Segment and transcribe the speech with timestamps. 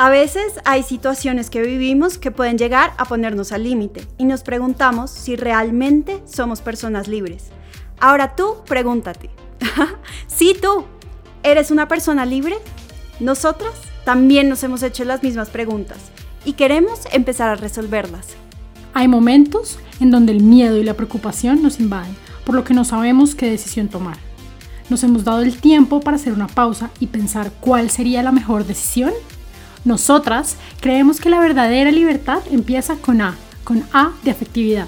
[0.00, 4.44] A veces hay situaciones que vivimos que pueden llegar a ponernos al límite y nos
[4.44, 7.46] preguntamos si realmente somos personas libres.
[7.98, 9.28] Ahora tú pregúntate,
[10.28, 10.84] ¿sí tú
[11.42, 12.54] eres una persona libre?
[13.18, 13.72] Nosotras
[14.04, 15.98] también nos hemos hecho las mismas preguntas
[16.44, 18.36] y queremos empezar a resolverlas.
[18.94, 22.14] Hay momentos en donde el miedo y la preocupación nos invaden,
[22.46, 24.16] por lo que no sabemos qué decisión tomar.
[24.90, 28.64] Nos hemos dado el tiempo para hacer una pausa y pensar cuál sería la mejor
[28.64, 29.12] decisión.
[29.88, 34.86] Nosotras creemos que la verdadera libertad empieza con A, con A de afectividad.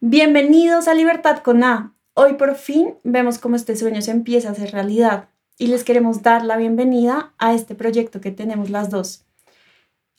[0.00, 1.94] Bienvenidos a Libertad con A.
[2.14, 6.22] Hoy por fin vemos cómo este sueño se empieza a hacer realidad y les queremos
[6.22, 9.26] dar la bienvenida a este proyecto que tenemos las dos.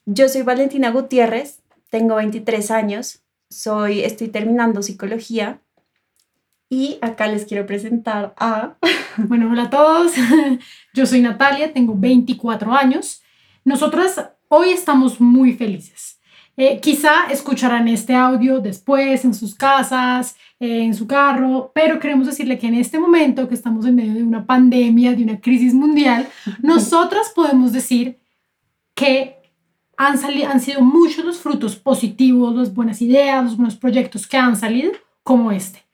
[0.05, 1.59] Yo soy Valentina Gutiérrez,
[1.89, 5.61] tengo 23 años, soy, estoy terminando psicología
[6.69, 8.75] y acá les quiero presentar a...
[9.17, 10.11] Bueno, hola a todos,
[10.93, 13.23] yo soy Natalia, tengo 24 años.
[13.63, 16.15] Nosotras hoy estamos muy felices
[16.57, 22.27] eh, quizá escucharán este audio después en sus casas, eh, en su carro, pero queremos
[22.27, 25.73] decirle que en este momento que estamos en medio de una pandemia, de una crisis
[25.73, 26.27] mundial,
[26.61, 28.19] nosotras podemos decir
[28.93, 29.35] que
[29.97, 34.55] han, han sido muchos los frutos positivos, las buenas ideas, los buenos proyectos que han
[34.55, 34.93] salido
[35.23, 35.84] como este.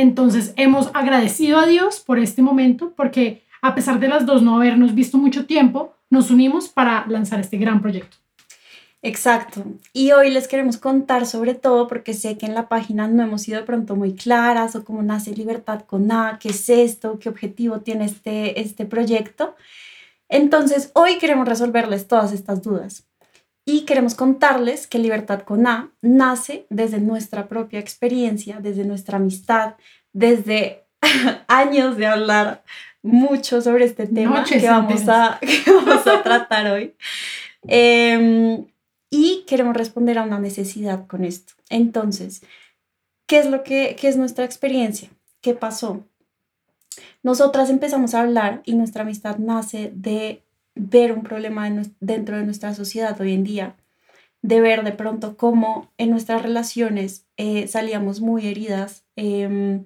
[0.00, 4.56] Entonces hemos agradecido a Dios por este momento porque a pesar de las dos no
[4.56, 8.16] habernos visto mucho tiempo, nos unimos para lanzar este gran proyecto.
[9.02, 9.62] Exacto.
[9.92, 13.42] Y hoy les queremos contar sobre todo porque sé que en la página no hemos
[13.42, 17.28] sido de pronto muy claras o cómo nace Libertad con A, qué es esto, qué
[17.28, 19.54] objetivo tiene este, este proyecto.
[20.30, 23.09] Entonces, hoy queremos resolverles todas estas dudas
[23.64, 29.74] y queremos contarles que Libertad con A nace desde nuestra propia experiencia, desde nuestra amistad,
[30.12, 30.84] desde
[31.48, 32.62] años de hablar
[33.02, 36.94] mucho sobre este tema que vamos, a, que vamos, a, tratar hoy.
[37.68, 38.64] Eh,
[39.10, 41.54] y queremos responder a una necesidad con esto.
[41.68, 42.42] Entonces,
[43.26, 45.10] ¿qué es lo que qué es nuestra experiencia?
[45.40, 46.04] ¿Qué pasó?
[47.22, 50.42] Nosotras empezamos a hablar y nuestra amistad nace de
[50.74, 51.68] ver un problema
[52.00, 53.76] dentro de nuestra sociedad hoy en día,
[54.42, 59.82] de ver de pronto cómo en nuestras relaciones eh, salíamos muy heridas, eh,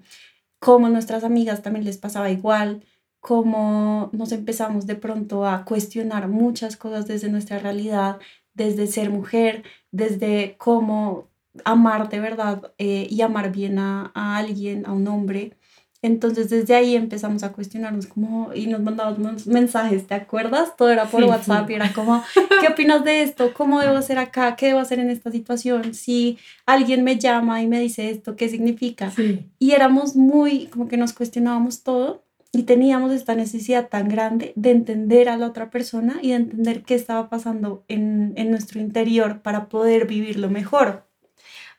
[0.61, 2.84] cómo nuestras amigas también les pasaba igual,
[3.21, 8.19] cómo nos empezamos de pronto a cuestionar muchas cosas desde nuestra realidad,
[8.53, 11.28] desde ser mujer, desde cómo
[11.65, 15.56] amar de verdad eh, y amar bien a, alguien, a un hombre.
[16.04, 20.76] Entonces desde ahí empezamos a cuestionarnos como y nos mandábamos mensajes, ¿te acuerdas?
[20.76, 22.22] Todo era por WhatsApp y era como,
[22.60, 23.54] ¿qué opinas de esto?
[23.54, 24.54] ¿Cómo debo hacer acá?
[24.54, 25.94] ¿Qué debo hacer en esta situación?
[25.94, 29.15] Si alguien me llama y me dice esto, ¿qué significa?
[29.59, 34.72] Y éramos muy, como que nos cuestionábamos todo y teníamos esta necesidad tan grande de
[34.72, 39.41] entender a la otra persona y de entender qué estaba pasando en, en nuestro interior
[39.41, 41.06] para poder vivirlo mejor.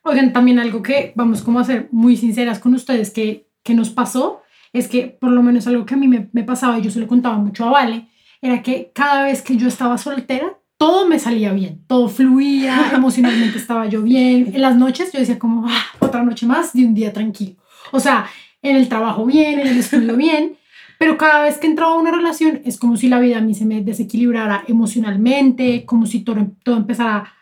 [0.02, 3.90] Oigan, también algo que vamos como a ser muy sinceras con ustedes que, que nos
[3.90, 6.92] pasó es que por lo menos algo que a mí me, me pasaba y yo
[6.92, 8.08] se lo contaba mucho a Vale,
[8.42, 13.58] era que cada vez que yo estaba soltera, todo me salía bien, todo fluía, emocionalmente
[13.58, 14.52] estaba yo bien.
[14.54, 17.56] En las noches yo decía como, ah, otra noche más de un día tranquilo.
[17.92, 18.28] O sea,
[18.62, 20.58] en el trabajo bien, en el estudio bien.
[21.00, 23.54] Pero cada vez que entraba a una relación es como si la vida a mí
[23.54, 27.34] se me desequilibrara emocionalmente, como si todo, todo empezara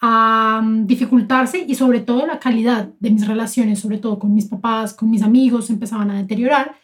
[0.00, 4.46] a mm, dificultarse y sobre todo la calidad de mis relaciones, sobre todo con mis
[4.46, 6.76] papás, con mis amigos, empezaban a deteriorar.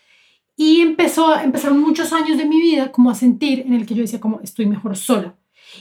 [0.56, 4.02] Y empezó, empezaron muchos años de mi vida como a sentir en el que yo
[4.02, 5.34] decía como estoy mejor sola.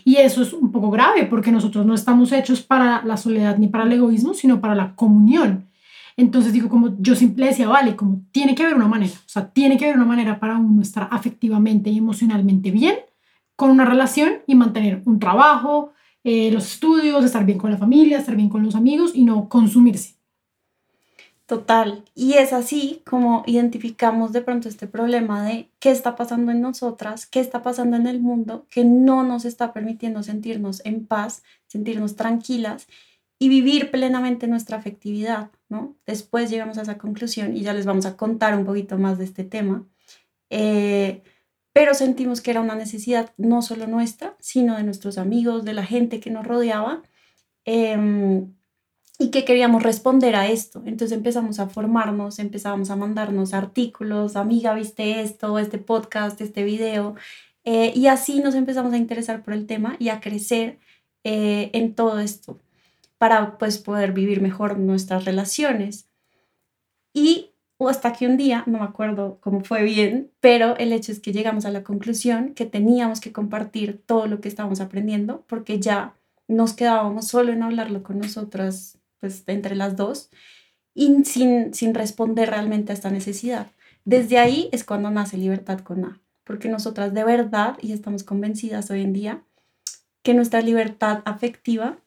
[0.03, 3.67] Y eso es un poco grave porque nosotros no estamos hechos para la soledad ni
[3.67, 5.69] para el egoísmo, sino para la comunión.
[6.17, 9.49] Entonces digo, como yo siempre decía, vale, como tiene que haber una manera, o sea,
[9.49, 12.95] tiene que haber una manera para uno estar afectivamente y emocionalmente bien
[13.55, 15.93] con una relación y mantener un trabajo,
[16.25, 19.47] eh, los estudios, estar bien con la familia, estar bien con los amigos y no
[19.47, 20.15] consumirse.
[21.45, 22.03] Total.
[22.15, 27.27] Y es así como identificamos de pronto este problema de qué está pasando en nosotras,
[27.27, 32.15] qué está pasando en el mundo, que no nos está permitiendo sentirnos en paz, sentirnos
[32.15, 32.87] tranquilas
[33.37, 35.95] y vivir plenamente nuestra afectividad, ¿no?
[36.07, 39.25] Después llegamos a esa conclusión y ya les vamos a contar un poquito más de
[39.25, 39.85] este tema.
[40.49, 41.21] Eh,
[41.75, 45.85] pero sentimos que era una necesidad no solo nuestra, sino de nuestros amigos, de la
[45.85, 47.03] gente que nos rodeaba,
[47.65, 48.53] em,
[49.19, 50.81] y que queríamos responder a esto.
[50.85, 57.15] Entonces empezamos a formarnos, empezamos a mandarnos artículos, amiga, viste esto, este podcast, este video,
[57.65, 60.79] eh, y así nos empezamos a interesar por el tema y a crecer
[61.25, 62.57] eh, en todo esto
[63.17, 66.07] para pues poder vivir mejor nuestras relaciones.
[67.13, 67.54] Y
[67.89, 71.33] hasta que un día, no me acuerdo cómo fue bien, pero el hecho es que
[71.33, 76.15] llegamos a la conclusión que teníamos que compartir todo lo que estábamos aprendiendo porque ya
[76.47, 80.29] nos quedábamos solo en hablarlo con nosotras, pues entre las dos,
[80.93, 83.67] y sin, sin responder realmente a esta necesidad.
[84.05, 88.91] Desde ahí es cuando nace Libertad con A, porque nosotras de verdad, y estamos convencidas
[88.91, 89.43] hoy en día,
[90.21, 91.97] que nuestra libertad afectiva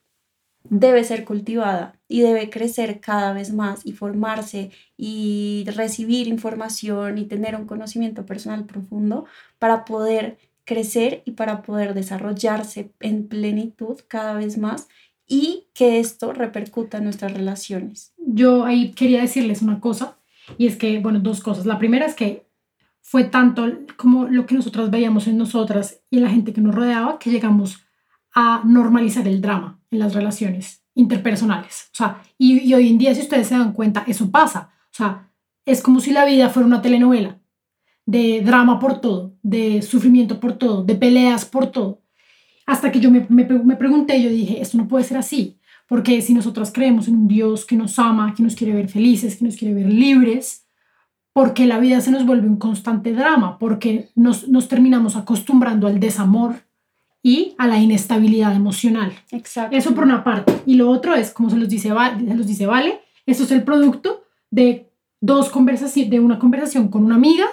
[0.65, 7.27] debe ser cultivada y debe crecer cada vez más y formarse y recibir información y
[7.27, 9.27] tener un conocimiento personal profundo
[9.59, 14.89] para poder crecer y para poder desarrollarse en plenitud cada vez más
[15.27, 18.15] y que esto repercuta en nuestras relaciones.
[18.17, 20.19] Yo ahí quería decirles una cosa
[20.57, 21.67] y es que, bueno, dos cosas.
[21.67, 22.47] La primera es que
[23.03, 23.67] fue tanto
[23.97, 27.31] como lo que nosotras veíamos en nosotras y en la gente que nos rodeaba que
[27.31, 27.79] llegamos
[28.35, 31.91] a normalizar el drama en las relaciones interpersonales.
[31.93, 34.71] O sea, y, hoy en día, si ustedes se dan cuenta, eso pasa.
[34.85, 35.31] O sea,
[35.65, 37.39] es como si la vida fuera una telenovela
[38.05, 42.03] de drama por todo, de sufrimiento por todo, de peleas por todo.
[42.67, 46.21] Hasta que yo me, me, me pregunté, yo dije, esto no puede ser así, porque
[46.21, 49.45] si nosotras creemos en un Dios que nos ama, que nos quiere ver felices, que
[49.45, 50.67] nos quiere ver libres,
[51.33, 56.01] porque la vida se nos vuelve un constante drama, porque nos, nos terminamos acostumbrando al
[56.01, 56.68] desamor,
[57.29, 59.13] y a la inestabilidad emocional.
[59.33, 59.77] Exacto.
[59.77, 60.51] Eso por una parte.
[60.65, 63.65] Y lo otro es, como se los dice, se los dice Vale, esto es el
[63.65, 64.91] producto de
[65.21, 67.45] dos conversaciones, de una conversación con una amiga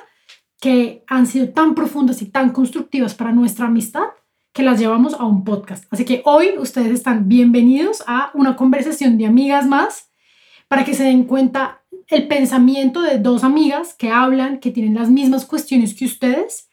[0.61, 4.05] que han sido tan profundas y tan constructivas para nuestra amistad
[4.53, 5.83] que las llevamos a un podcast.
[5.89, 10.09] Así que hoy ustedes están bienvenidos a una conversación de amigas más
[10.69, 15.09] para que se den cuenta el pensamiento de dos amigas que hablan, que tienen las
[15.09, 16.69] mismas cuestiones que ustedes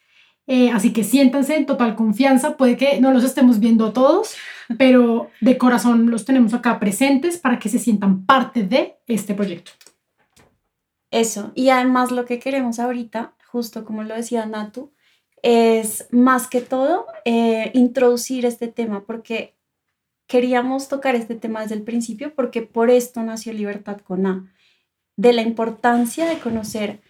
[0.46, 2.56] eh, así que siéntanse en total confianza.
[2.56, 4.34] Puede que no los estemos viendo todos,
[4.78, 9.72] pero de corazón los tenemos acá presentes para que se sientan parte de este proyecto.
[11.10, 11.52] Eso.
[11.54, 14.92] Y además lo que queremos ahorita, justo como lo decía Natu,
[15.42, 19.56] es más que todo eh, introducir este tema porque
[20.26, 24.54] queríamos tocar este tema desde el principio porque por esto nació Libertad con A,
[25.16, 27.02] de la importancia de conocer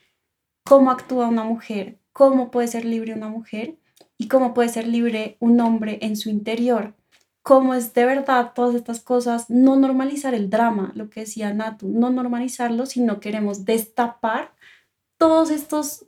[0.65, 3.77] cómo actúa una mujer, cómo puede ser libre una mujer
[4.19, 6.95] y cómo puede ser libre un hombre en su interior.
[7.43, 11.89] Cómo es de verdad todas estas cosas, no normalizar el drama, lo que decía Natu,
[11.89, 14.53] no normalizarlo, sino queremos destapar
[15.19, 16.07] todos estos,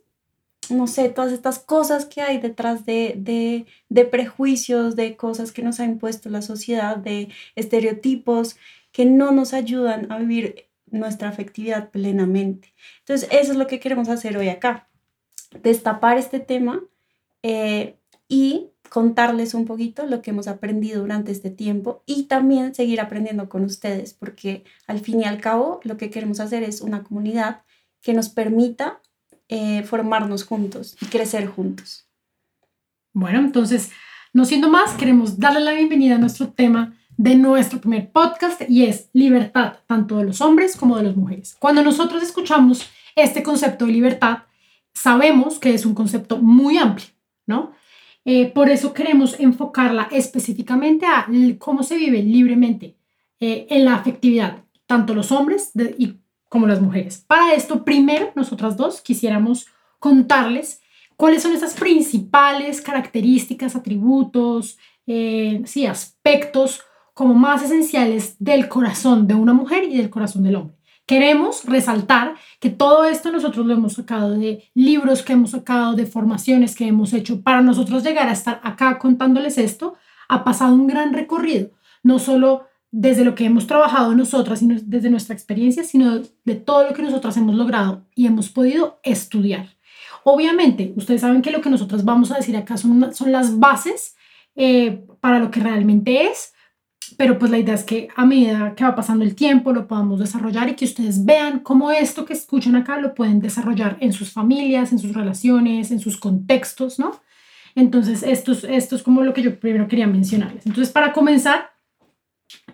[0.69, 5.61] no sé, todas estas cosas que hay detrás de, de, de prejuicios, de cosas que
[5.61, 8.55] nos ha impuesto la sociedad, de estereotipos
[8.93, 12.73] que no nos ayudan a vivir nuestra afectividad plenamente.
[12.99, 14.87] Entonces, eso es lo que queremos hacer hoy acá
[15.61, 16.83] destapar este tema
[17.43, 17.97] eh,
[18.27, 23.49] y contarles un poquito lo que hemos aprendido durante este tiempo y también seguir aprendiendo
[23.49, 27.63] con ustedes, porque al fin y al cabo lo que queremos hacer es una comunidad
[28.01, 29.01] que nos permita
[29.49, 32.07] eh, formarnos juntos y crecer juntos.
[33.13, 33.91] Bueno, entonces,
[34.33, 38.85] no siendo más, queremos darle la bienvenida a nuestro tema de nuestro primer podcast y
[38.85, 41.55] es libertad, tanto de los hombres como de las mujeres.
[41.59, 44.39] Cuando nosotros escuchamos este concepto de libertad,
[44.95, 47.07] sabemos que es un concepto muy amplio,
[47.45, 47.73] ¿no?
[48.23, 51.27] Eh, por eso queremos enfocarla específicamente a
[51.59, 52.97] cómo se vive libremente
[53.39, 56.15] eh, en la afectividad, tanto los hombres y
[56.49, 57.23] como las mujeres.
[57.27, 59.67] Para esto, primero, nosotras dos quisiéramos
[59.99, 60.81] contarles
[61.17, 66.81] cuáles son esas principales características, atributos, eh, sí, aspectos
[67.13, 70.74] como más esenciales del corazón de una mujer y del corazón del hombre.
[71.05, 76.07] Queremos resaltar que todo esto nosotros lo hemos sacado de libros que hemos sacado, de
[76.07, 77.41] formaciones que hemos hecho.
[77.41, 79.95] Para nosotros llegar a estar acá contándoles esto,
[80.27, 81.69] ha pasado un gran recorrido,
[82.01, 86.87] no solo desde lo que hemos trabajado nosotras, sino desde nuestra experiencia, sino de todo
[86.87, 89.75] lo que nosotras hemos logrado y hemos podido estudiar.
[90.23, 94.15] Obviamente, ustedes saben que lo que nosotras vamos a decir acá son, son las bases
[94.55, 96.54] eh, para lo que realmente es,
[97.17, 100.19] pero pues la idea es que a medida que va pasando el tiempo lo podamos
[100.19, 104.31] desarrollar y que ustedes vean cómo esto que escuchan acá lo pueden desarrollar en sus
[104.31, 107.19] familias, en sus relaciones, en sus contextos, ¿no?
[107.75, 110.65] Entonces, esto es, esto es como lo que yo primero quería mencionarles.
[110.65, 111.71] Entonces, para comenzar,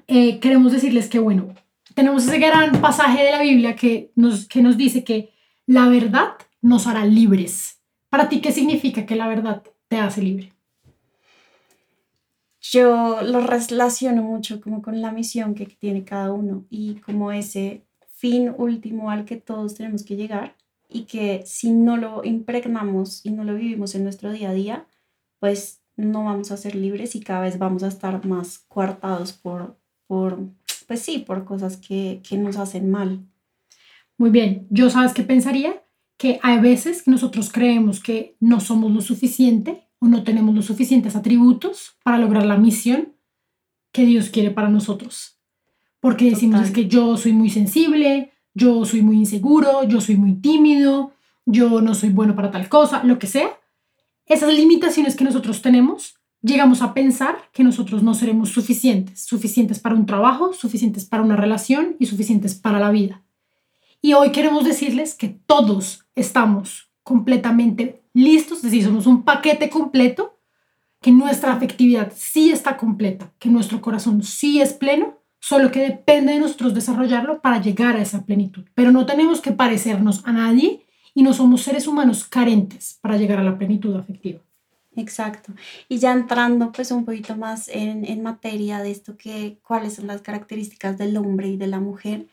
[0.08, 1.56] eh, queremos decirles que, bueno,
[1.96, 5.34] tenemos ese gran pasaje de la Biblia que nos, que nos dice que
[5.66, 7.82] la verdad nos hará libres.
[8.10, 10.54] Para ti, ¿qué significa que la verdad te hace libre?
[12.62, 17.86] Yo lo relaciono mucho como con la misión que tiene cada uno y como ese
[18.08, 20.56] fin último al que todos tenemos que llegar
[20.88, 24.88] y que si no lo impregnamos y no lo vivimos en nuestro día a día,
[25.40, 29.78] pues no vamos a ser libres y cada vez vamos a estar más coartados por,
[30.06, 30.40] por
[30.88, 33.26] pues sí, por cosas que, que nos hacen mal.
[34.18, 35.84] Muy bien, yo sabes qué pensaría
[36.18, 41.16] que hay veces nosotros creemos que no somos lo suficiente o no tenemos los suficientes
[41.16, 43.14] atributos para lograr la misión
[43.92, 45.38] que Dios quiere para nosotros.
[46.00, 50.34] Porque decimos es que yo soy muy sensible, yo soy muy inseguro, yo soy muy
[50.34, 51.14] tímido,
[51.46, 53.52] yo no soy bueno para tal cosa, lo que sea.
[54.26, 59.96] Esas limitaciones que nosotros tenemos, llegamos a pensar que nosotros no seremos suficientes, suficientes para
[59.96, 63.24] un trabajo, suficientes para una relación y suficientes para la vida.
[64.02, 70.40] Y hoy queremos decirles que todos estamos completamente listos, es decir, somos un paquete completo,
[71.02, 76.34] que nuestra afectividad sí está completa, que nuestro corazón sí es pleno, solo que depende
[76.34, 78.64] de nosotros desarrollarlo para llegar a esa plenitud.
[78.76, 83.40] Pero no tenemos que parecernos a nadie y no somos seres humanos carentes para llegar
[83.40, 84.40] a la plenitud afectiva.
[84.96, 85.54] Exacto.
[85.90, 90.08] Y ya entrando pues un poquito más en, en materia de esto que cuáles son
[90.08, 92.28] las características del hombre y de la mujer,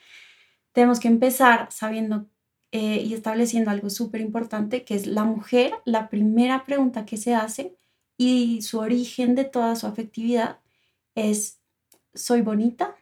[0.73, 2.27] tenemos que empezar sabiendo
[2.73, 7.35] eh, y estableciendo algo súper importante, que es la mujer, la primera pregunta que se
[7.35, 7.77] hace
[8.19, 10.59] y su origen de toda su afectividad
[11.15, 11.61] es,
[12.15, 12.95] ¿soy bonita?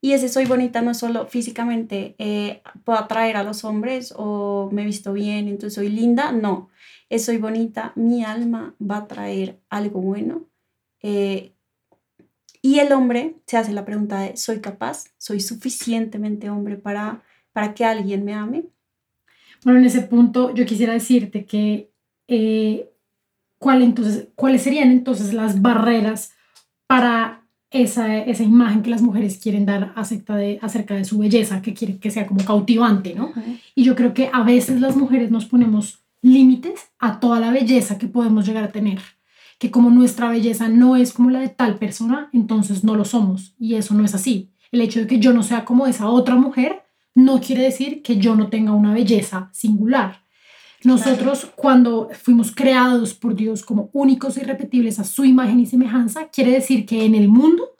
[0.00, 4.84] Y ese soy bonita no solo físicamente eh, puedo atraer a los hombres o me
[4.84, 6.70] visto bien, entonces soy linda, no,
[7.08, 10.46] es soy bonita, mi alma va a traer algo bueno.
[11.02, 11.52] Eh,
[12.62, 15.04] y el hombre se hace la pregunta de, ¿soy capaz?
[15.18, 18.64] ¿Soy suficientemente hombre para, para que alguien me ame?
[19.64, 21.90] Bueno, en ese punto yo quisiera decirte que
[22.28, 22.90] eh,
[23.58, 26.32] ¿cuál entonces, cuáles serían entonces las barreras
[26.86, 31.62] para esa, esa imagen que las mujeres quieren dar acerca de, acerca de su belleza,
[31.62, 33.32] que quieren que sea como cautivante, ¿no?
[33.74, 37.96] Y yo creo que a veces las mujeres nos ponemos límites a toda la belleza
[37.96, 38.98] que podemos llegar a tener
[39.60, 43.54] que como nuestra belleza no es como la de tal persona, entonces no lo somos.
[43.60, 44.48] Y eso no es así.
[44.72, 46.82] El hecho de que yo no sea como esa otra mujer
[47.24, 50.24] no quiere decir que yo no tenga una belleza singular.
[50.82, 56.28] Nosotros cuando fuimos creados por Dios como únicos y irrepetibles a su imagen y semejanza,
[56.28, 57.70] quiere decir que en el mundo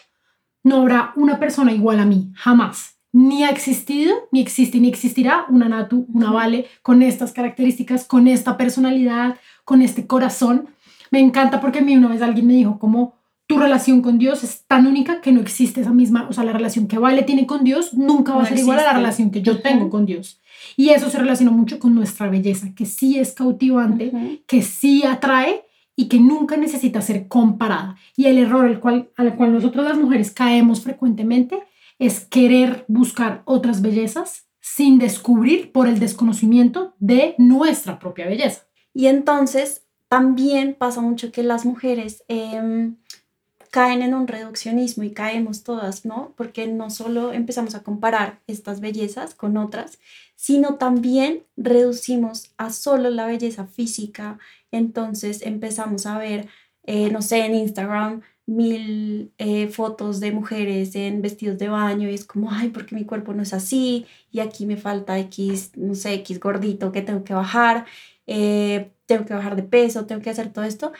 [0.62, 2.98] no habrá una persona igual a mí, jamás.
[3.12, 8.28] Ni ha existido, ni existe, ni existirá una Natu, una Vale con estas características, con
[8.28, 10.68] esta personalidad, con este corazón.
[11.10, 13.19] Me encanta porque a mí una vez alguien me dijo como
[13.50, 16.52] tu relación con Dios es tan única que no existe esa misma, o sea, la
[16.52, 19.42] relación que Vale tiene con Dios nunca va a ser igual a la relación que
[19.42, 20.40] yo tengo con Dios.
[20.76, 25.64] Y eso se relaciona mucho con nuestra belleza, que sí es cautivante, que sí atrae
[25.96, 27.96] y que nunca necesita ser comparada.
[28.14, 31.58] Y el error al cual, al cual nosotros las mujeres caemos frecuentemente
[31.98, 38.68] es querer buscar otras bellezas sin descubrir por el desconocimiento de nuestra propia belleza.
[38.94, 42.94] Y entonces también pasa mucho que las mujeres em,
[43.70, 46.34] caen en un reduccionismo y caemos todas, ¿no?
[46.36, 49.98] Porque no solo empezamos a comparar estas bellezas con otras,
[50.36, 54.38] sino también reducimos a solo la belleza física.
[54.72, 56.48] Entonces empezamos a ver,
[56.84, 62.14] eh, no sé, en Instagram mil eh, fotos de mujeres en vestidos de baño y
[62.14, 65.94] es como, ay, porque mi cuerpo no es así y aquí me falta X, no
[65.94, 67.86] sé, X gordito que tengo que bajar.
[68.26, 70.92] Eh, tengo que bajar de peso, tengo que hacer todo esto.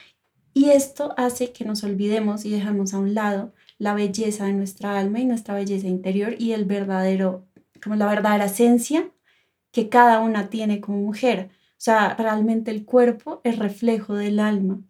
[0.53, 4.99] Y esto hace que nos olvidemos y dejamos a un lado la belleza de nuestra
[4.99, 7.47] alma y nuestra belleza interior y el verdadero,
[7.83, 9.11] como la verdadera esencia
[9.73, 11.51] que cada una tiene como mujer.
[11.53, 14.81] O sea, realmente el cuerpo es reflejo del alma.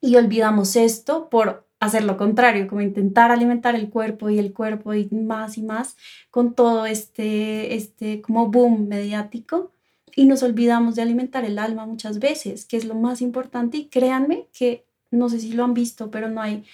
[0.00, 4.94] Y olvidamos esto por hacer lo contrario, como intentar alimentar el cuerpo y el cuerpo
[4.94, 5.96] y más y más
[6.30, 9.72] con todo este, este como boom mediático
[10.14, 13.88] y nos olvidamos de alimentar el alma muchas veces, que es lo más importante y
[13.88, 16.64] créanme que no sé si lo han visto, pero no hay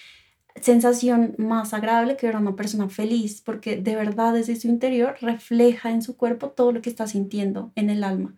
[0.61, 5.15] sensación más agradable que ver a una persona feliz, porque de verdad desde su interior
[5.21, 8.35] refleja en su cuerpo todo lo que está sintiendo en el alma.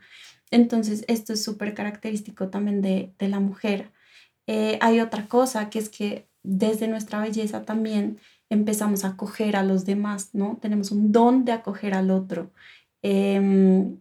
[0.52, 3.92] Entonces, esto es súper característico también de, la mujer.
[4.48, 9.64] Eh, hay otra cosa que es que desde nuestra belleza también empezamos a acoger a
[9.64, 10.58] los demás, ¿no?
[10.62, 12.52] Tenemos un don de acoger al otro.
[13.02, 13.98] Em,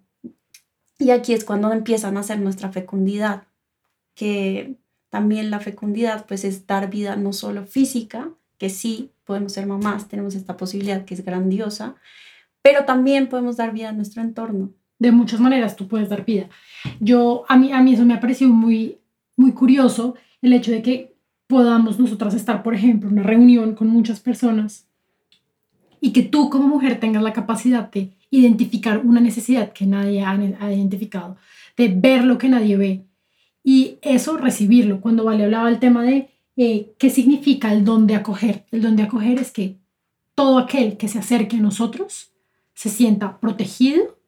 [1.00, 3.44] y aquí es cuando empiezan a hacer nuestra fecundidad,
[4.14, 4.76] que
[5.08, 8.28] también la fecundidad pues es dar vida no solo física,
[8.58, 11.96] que sí, podemos ser mamás, tenemos esta posibilidad que es grandiosa,
[12.60, 14.70] pero también podemos dar vida a nuestro entorno.
[14.98, 16.50] De muchas maneras tú puedes dar vida.
[17.00, 18.98] Yo, a mí, a mí eso me ha parecido muy,
[19.36, 21.16] muy curioso, el hecho de que
[21.46, 24.86] podamos nosotras estar, por ejemplo, en una reunión con muchas personas
[26.00, 30.34] y que tú como mujer tengas la capacidad de identificar una necesidad que nadie ha,
[30.72, 31.36] identificado,
[31.76, 33.04] de ver lo que nadie ve
[33.64, 35.00] y eso recibirlo.
[35.00, 38.96] Cuando Vale hablaba del tema de eh, qué significa el don de acoger, el don
[38.96, 39.76] de acoger es que
[40.34, 42.30] todo aquel que se acerque a nosotros
[42.74, 44.18] se sienta protegido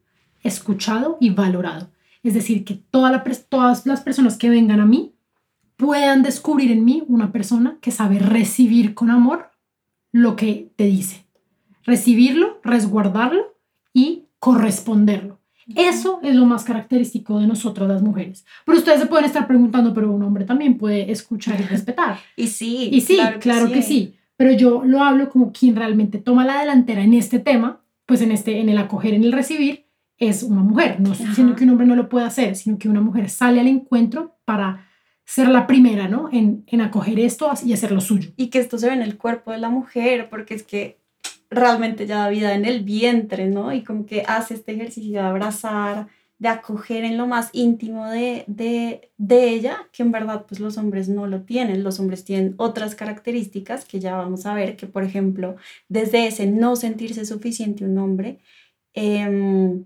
[0.42, 1.90] escuchado y valorado.
[2.22, 3.12] Es decir, que todas
[3.84, 5.14] las personas que vengan a mí
[5.76, 9.50] puedan descubrir en mí una persona que sabe recibir con amor
[10.12, 11.24] lo que te dice.
[11.84, 13.51] Recibirlo, resguardarlo
[13.92, 15.38] y corresponderlo.
[15.76, 18.44] Eso es lo más característico de nosotras las mujeres.
[18.64, 22.18] Pero ustedes se pueden estar preguntando, pero un hombre también puede escuchar y respetar.
[22.36, 22.88] y sí.
[22.92, 24.16] Y sí, claro, que, sí.
[24.36, 28.32] Pero yo lo hablo como quien realmente toma la delantera en este tema, pues en,
[28.32, 29.86] este, en el acoger, en el recibir,
[30.18, 31.00] es una mujer.
[31.00, 33.60] No estoy diciendo que un hombre no lo pueda hacer, sino que una mujer sale
[33.60, 34.88] al encuentro para
[35.24, 36.28] ser la primera, ¿no?
[36.32, 38.30] En, en acoger esto y hacer lo suyo.
[38.36, 41.01] Y que esto se ve en el cuerpo de la mujer, porque es que
[41.52, 43.72] realmente ya da vida en el vientre, ¿no?
[43.72, 48.44] Y como que hace este ejercicio de abrazar, de acoger en lo más íntimo de,
[48.48, 51.84] de, de, ella, que en verdad pues los hombres no lo tienen.
[51.84, 55.56] Los hombres tienen otras características que ya vamos a ver, que por ejemplo,
[55.88, 58.40] desde ese no sentirse suficiente un hombre,
[58.94, 59.84] eh,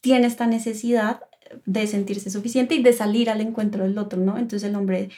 [0.00, 1.20] tiene esta necesidad
[1.66, 4.38] de sentirse suficiente y de salir al encuentro del otro, ¿no?
[4.38, 5.10] Entonces el hombre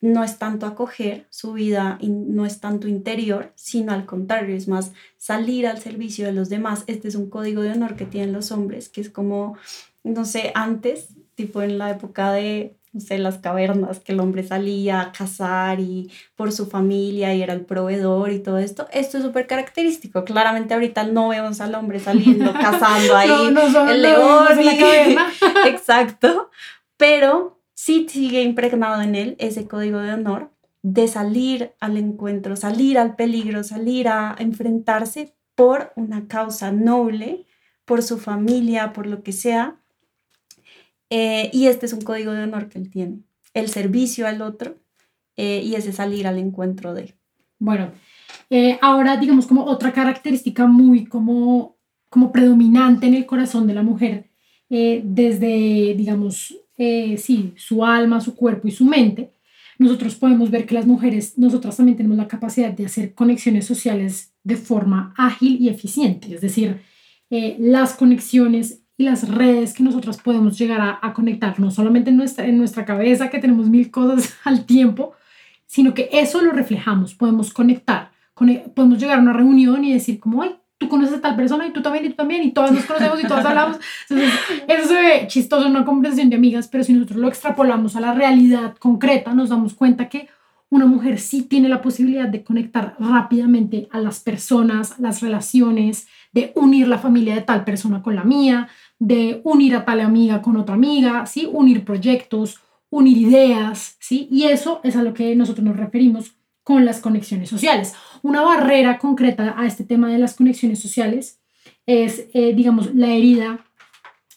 [0.00, 4.92] no es tanto acoger su vida, no es tanto interior, sino al contrario, es más
[5.16, 6.84] salir al servicio de los demás.
[6.86, 9.56] Este es un código de honor que tienen los hombres, que es como,
[10.04, 14.42] no sé, antes, tipo en la época de no sé, las cavernas, que el hombre
[14.42, 18.88] salía a cazar y por su familia y era el proveedor y todo esto.
[18.92, 20.24] Esto es súper característico.
[20.24, 24.48] Claramente ahorita no vemos al hombre saliendo, cazando ahí el león.
[25.66, 26.50] Exacto.
[26.96, 30.50] Pero sí sigue impregnado en él ese código de honor
[30.82, 37.46] de salir al encuentro, salir al peligro, salir a enfrentarse por una causa noble,
[37.84, 39.76] por su familia, por lo que sea,
[41.08, 43.20] eh, y este es un código de honor que él tiene,
[43.54, 44.74] el servicio al otro
[45.36, 47.14] eh, y ese salir al encuentro de.
[47.60, 47.92] Bueno,
[48.50, 51.76] eh, ahora digamos como otra característica muy como,
[52.10, 54.30] como predominante en el corazón de la mujer,
[54.68, 59.32] desde digamos, sí, su alma, su cuerpo y su mente,
[59.78, 64.32] nosotros podemos ver que las mujeres, nosotras también tenemos la capacidad de hacer conexiones sociales
[64.42, 66.80] de forma ágil y eficiente, es decir,
[67.30, 72.16] las conexiones y las redes que nosotras podemos llegar a, a, conectar, no solamente en
[72.16, 75.12] nuestra, en nuestra cabeza, que tenemos mil cosas al tiempo,
[75.66, 80.42] sino que eso lo reflejamos, podemos conectar, podemos llegar a una reunión y decir como,
[80.42, 82.84] ay, tú conoces a tal persona y tú también y tú también y todas nos
[82.84, 83.78] conocemos y todas hablamos.
[84.68, 88.76] Eso se chistoso una conversación de amigas, pero si nosotros lo extrapolamos a la realidad
[88.78, 90.28] concreta, nos damos cuenta que
[90.70, 96.52] una mujer sí tiene la posibilidad de conectar rápidamente a las personas, las relaciones, de
[96.54, 100.56] unir la familia de tal persona con la mía, de unir a tal amiga con
[100.56, 101.48] otra amiga, ¿sí?
[101.50, 102.60] Unir proyectos,
[102.90, 104.28] unir ideas, ¿sí?
[104.30, 107.94] Y eso es a lo que nosotros nos referimos con las conexiones sociales.
[108.22, 111.40] Una barrera concreta a este tema de las conexiones sociales
[111.86, 113.64] es, eh, digamos, la herida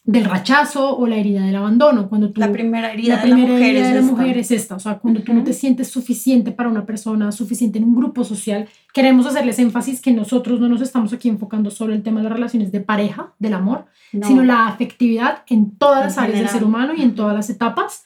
[0.03, 2.09] del rechazo o la herida del abandono.
[2.09, 4.75] Cuando la primera herida, de, la mujer, es la mujer es esta.
[4.75, 8.23] O sea, cuando tú no te sientes suficiente para una persona, suficiente en un grupo
[8.23, 12.19] social, queremos hacerles énfasis que nosotros no nos estamos aquí enfocando solo en el tema
[12.19, 16.49] de las relaciones de pareja, del amor, sino la afectividad en todas las áreas del
[16.49, 18.05] ser humano y en todas las etapas.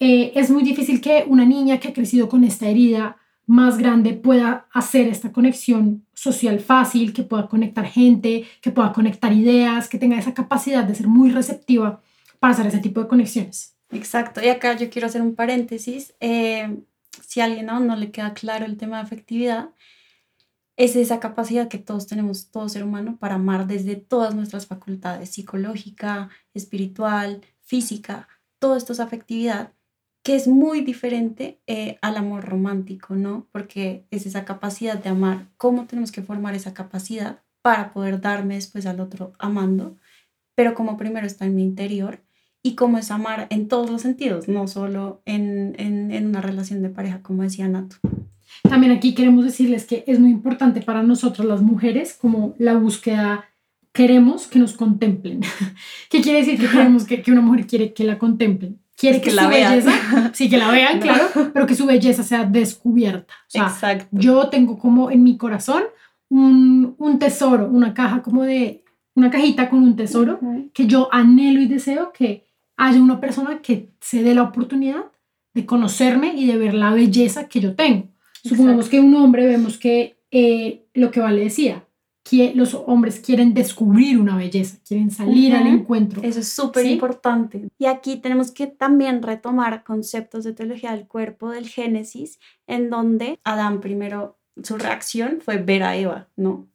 [0.00, 3.18] Eh, es muy difícil que una niña que ha crecido con esta herida
[3.50, 9.32] más grande pueda hacer esta conexión social fácil, que pueda conectar gente, que pueda conectar
[9.32, 12.00] ideas, que tenga esa capacidad de ser muy receptiva
[12.38, 13.76] para hacer ese tipo de conexiones.
[13.90, 16.14] Exacto, y acá yo quiero hacer un paréntesis.
[16.20, 16.78] Eh,
[17.26, 19.70] si a alguien aún no le queda claro el tema de afectividad,
[20.76, 25.30] es esa capacidad que todos tenemos, todo ser humano, para amar desde todas nuestras facultades,
[25.30, 28.28] psicológica, espiritual, física,
[28.60, 29.72] todo esto es afectividad
[30.22, 33.46] que es muy diferente eh, al amor romántico, ¿no?
[33.52, 38.54] Porque es esa capacidad de amar, cómo tenemos que formar esa capacidad para poder darme
[38.54, 39.96] después al otro amando,
[40.54, 42.22] pero como primero está en mi interior
[42.62, 46.90] y cómo es amar en todos los sentidos, no solo en, en, una relación de
[46.90, 47.96] pareja, como decía Nato.
[48.68, 53.46] También aquí queremos decirles que es muy importante para nosotras las mujeres como la búsqueda
[53.92, 55.40] queremos que nos contemplen.
[56.10, 58.78] ¿Qué quiere decir que queremos que, que una mujer quiere que la contemplen?
[59.00, 63.32] Quiere que, su belleza, sí, que la vean, claro, pero que su belleza sea descubierta.
[63.54, 64.06] Exacto.
[64.10, 65.84] Yo tengo como en mi corazón
[66.28, 68.84] un, un, tesoro, una caja como de,
[69.14, 70.38] una cajita con un tesoro
[70.74, 72.44] que yo anhelo y deseo que
[72.76, 75.06] haya una persona que se dé la oportunidad
[75.54, 78.08] de conocerme y de ver la belleza que yo tengo.
[78.44, 81.89] Supongamos que un hombre vemos que eh, lo que Vale decía, que
[82.54, 86.22] los hombres quieren descubrir una belleza, quieren salir al encuentro.
[86.22, 87.68] Eso es súper importante.
[87.78, 93.38] Y aquí tenemos que también retomar conceptos de teología del cuerpo del Génesis, en donde
[93.44, 96.68] Adán primero, su reacción fue ver a Eva, ¿no?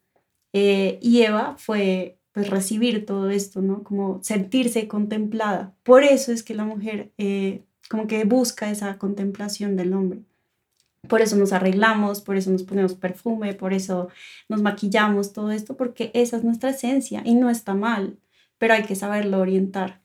[0.53, 3.83] Eh, y Eva fue pues recibir todo esto, ¿no?
[3.83, 5.73] Como sentirse contemplada.
[5.83, 10.19] Por eso es que la mujer eh, como que busca esa contemplación del hombre.
[11.07, 14.09] Por eso nos arreglamos, por eso nos ponemos perfume, por eso
[14.49, 18.17] nos maquillamos, todo esto, porque esa es nuestra esencia y no está mal,
[18.57, 20.01] pero hay que saberlo orientar.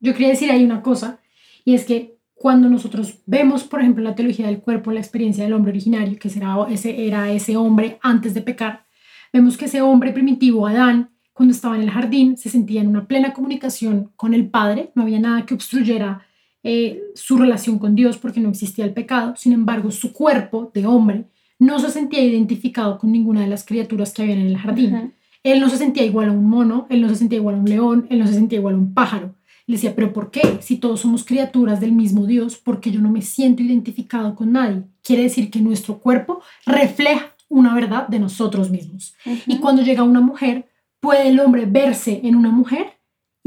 [0.00, 1.20] Yo quería decir ahí una cosa,
[1.64, 5.54] y es que cuando nosotros vemos, por ejemplo, la teología del cuerpo, la experiencia del
[5.54, 8.86] hombre originario, que será ese, era ese hombre antes de pecar,
[9.32, 13.06] vemos que ese hombre primitivo, Adán, cuando estaba en el jardín, se sentía en una
[13.06, 16.26] plena comunicación con el Padre, no había nada que obstruyera
[16.68, 20.84] eh, su relación con Dios porque no existía el pecado, sin embargo, su cuerpo de
[20.84, 21.26] hombre
[21.60, 25.14] no se sentía identificado con ninguna de las criaturas que habían en el jardín.
[25.44, 27.68] Él no se sentía igual a un mono, él no se sentía igual a un
[27.68, 29.36] león, él no se sentía igual a un pájaro.
[29.68, 30.58] Le decía, pero ¿por qué?
[30.60, 34.50] Si todos somos criaturas del mismo Dios, ¿por qué yo no me siento identificado con
[34.50, 34.82] nadie?
[35.04, 39.14] Quiere decir que nuestro cuerpo refleja una verdad de nosotros mismos.
[39.46, 42.95] Y cuando llega una mujer, puede el hombre verse en una mujer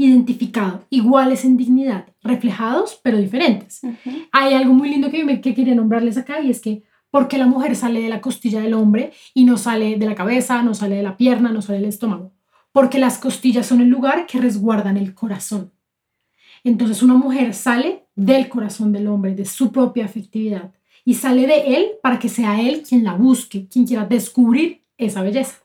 [0.00, 3.82] identificado, iguales en dignidad, reflejados pero diferentes.
[4.32, 7.46] Hay algo muy lindo que, me, que quería nombrarles acá y es que porque la
[7.46, 10.96] mujer sale de la costilla del hombre y no sale de la cabeza, no sale
[10.96, 12.32] de la pierna, no sale del estómago,
[12.72, 15.72] porque las costillas son el lugar que resguardan el corazón.
[16.64, 20.72] Entonces una mujer sale del corazón del hombre, de su propia afectividad,
[21.04, 25.22] y sale de él para que sea él quien la busque, quien quiera descubrir esa
[25.22, 25.56] belleza.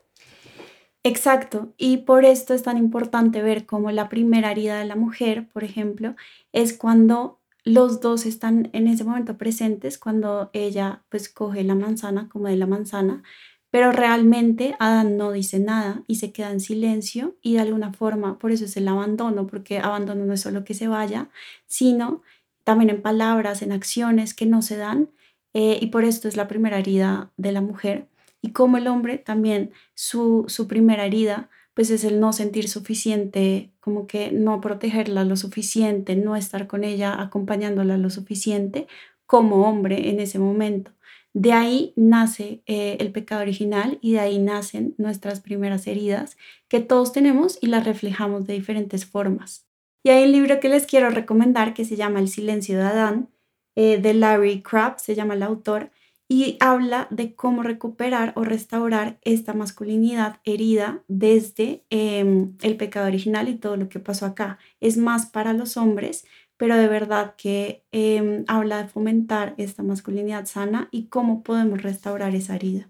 [1.07, 5.47] Exacto, y por esto es tan importante ver cómo la primera herida de la mujer,
[5.53, 6.15] por ejemplo,
[6.51, 12.27] es cuando los dos están en ese momento presentes, cuando ella pues coge la manzana
[12.27, 13.21] como de la manzana,
[13.69, 18.39] pero realmente Adán no dice nada y se queda en silencio y de alguna forma,
[18.39, 21.29] por eso es el abandono, porque abandono no es solo que se vaya,
[21.67, 22.23] sino
[22.63, 25.11] también en palabras, en acciones que no se dan,
[25.53, 28.07] eh, y por esto es la primera herida de la mujer.
[28.45, 33.71] Y como el hombre también su, su primera herida, pues es el no sentir suficiente,
[33.79, 38.85] como que no protegerla lo suficiente, no estar con ella acompañándola lo suficiente
[39.25, 40.91] como hombre en ese momento.
[41.33, 46.81] De ahí nace eh, el pecado original y de ahí nacen nuestras primeras heridas que
[46.81, 49.65] todos tenemos y las reflejamos de diferentes formas.
[50.03, 53.29] Y hay un libro que les quiero recomendar que se llama El silencio de Adán,
[53.75, 55.89] eh, de Larry Crabb, se llama el autor,
[56.27, 63.47] y habla de cómo recuperar o restaurar esta masculinidad herida desde em, el pecado original
[63.47, 64.57] y todo lo que pasó acá.
[64.79, 66.25] Es más para los hombres,
[66.57, 72.33] pero de verdad que em, habla de fomentar esta masculinidad sana y cómo podemos restaurar
[72.33, 72.89] esa herida.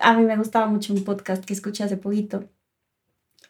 [0.00, 2.50] A mí me gustaba mucho un podcast que escuché hace poquito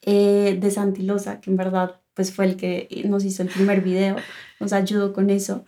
[0.02, 4.16] eh, de Santilosa, que en verdad pues fue el que nos hizo el primer video,
[4.58, 5.64] nos ayudó con eso.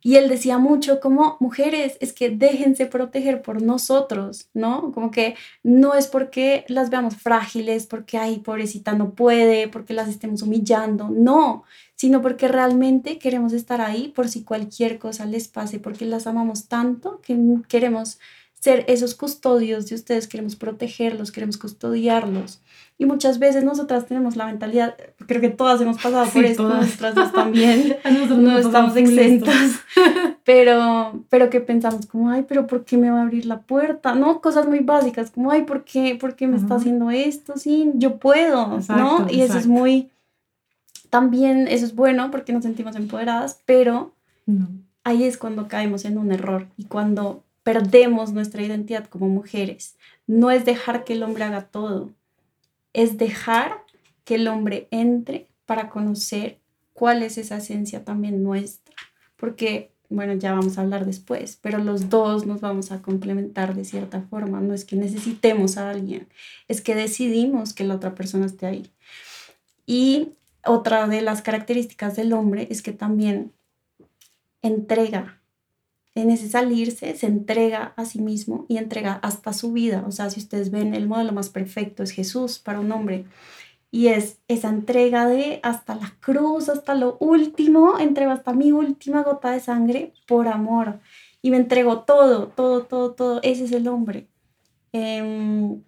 [0.00, 4.92] Y él decía mucho como, mujeres, es que déjense proteger por nosotros, ¿no?
[4.92, 10.08] Como que no es porque las veamos frágiles, porque, ay, pobrecita no puede, porque las
[10.08, 11.64] estemos humillando, no,
[11.96, 16.66] sino porque realmente queremos estar ahí por si cualquier cosa les pase, porque las amamos
[16.66, 18.18] tanto que queremos
[18.60, 22.60] ser esos custodios de ustedes, queremos protegerlos, queremos custodiarlos.
[22.98, 24.94] Y muchas veces nosotras tenemos la mentalidad,
[25.26, 27.96] creo que todas hemos pasado por esto, nosotras dos también,
[28.38, 29.80] no estamos exentas,
[30.44, 34.14] pero, pero que pensamos como, ay, pero ¿por qué me va a abrir la puerta?
[34.14, 34.42] ¿No?
[34.42, 37.54] Cosas muy básicas, como, ay, ¿por qué, por qué me está haciendo esto?
[37.56, 39.26] Sí, yo puedo, ¿no?
[39.30, 40.10] Y eso es muy,
[41.08, 44.12] también eso es bueno porque nos sentimos empoderadas, pero
[45.02, 49.96] ahí es cuando caemos en un error y cuando perdemos nuestra identidad como mujeres.
[50.26, 52.10] No es dejar que el hombre haga todo,
[52.92, 53.84] es dejar
[54.24, 56.58] que el hombre entre para conocer
[56.92, 58.94] cuál es esa esencia también nuestra.
[59.36, 63.84] Porque, bueno, ya vamos a hablar después, pero los dos nos vamos a complementar de
[63.84, 64.60] cierta forma.
[64.60, 66.28] No es que necesitemos a alguien,
[66.68, 68.90] es que decidimos que la otra persona esté ahí.
[69.86, 70.30] Y
[70.64, 73.52] otra de las características del hombre es que también
[74.62, 75.39] entrega
[76.14, 80.04] en ese salirse se entrega a sí mismo y entrega hasta su vida.
[80.06, 83.26] O sea, si ustedes ven, el modelo más perfecto es Jesús para un hombre.
[83.92, 89.22] Y es esa entrega de hasta la cruz, hasta lo último, entrego hasta mi última
[89.22, 91.00] gota de sangre por amor.
[91.42, 93.40] Y me entrego todo, todo, todo, todo.
[93.42, 94.28] Ese es el hombre.
[94.92, 95.82] Em,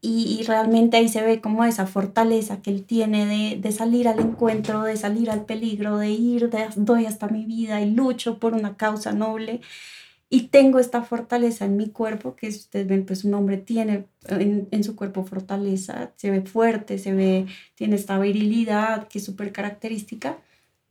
[0.00, 4.20] y, realmente ahí se ve como esa fortaleza que él tiene de, de, salir al
[4.20, 8.54] encuentro, de salir al peligro, de ir, de, doy hasta mi vida y lucho por
[8.54, 9.60] una causa noble.
[10.30, 14.04] Y tengo esta fortaleza en mi cuerpo, que si ustedes ven, pues un hombre tiene
[14.28, 19.24] en, en su cuerpo fortaleza, se ve fuerte, se ve, tiene esta virilidad que es
[19.24, 20.38] súper característica,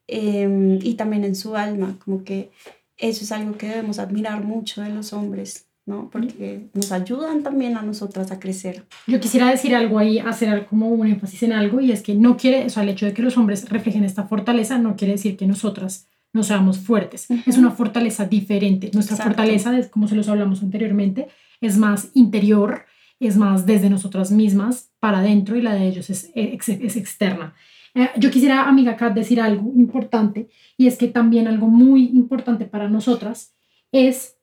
[0.08, 2.52] em, y también en su alma, como que
[2.98, 6.10] eso es algo que debemos admirar mucho de los hombres, ¿no?
[6.12, 8.86] Porque nos ayudan también a nosotras a crecer.
[9.08, 12.38] Yo quisiera decir algo ahí, hacer como un énfasis en algo, y es que no
[12.38, 15.38] quiere, o sea, el hecho de que los hombres reflejen esta fortaleza no quiere decir
[15.38, 17.28] que nosotras no seamos fuertes.
[17.46, 18.92] Es una fortaleza diferente.
[18.94, 21.30] Nuestra fortaleza, como se los hablamos anteriormente,
[21.62, 22.86] es más interior,
[23.20, 27.56] es más desde nosotras mismas para adentro y la de ellos es, es, externa.
[27.96, 32.66] Eh, yo quisiera, amiga acá decir algo importante y es que también algo muy importante
[32.66, 33.56] para nosotras
[33.92, 34.37] es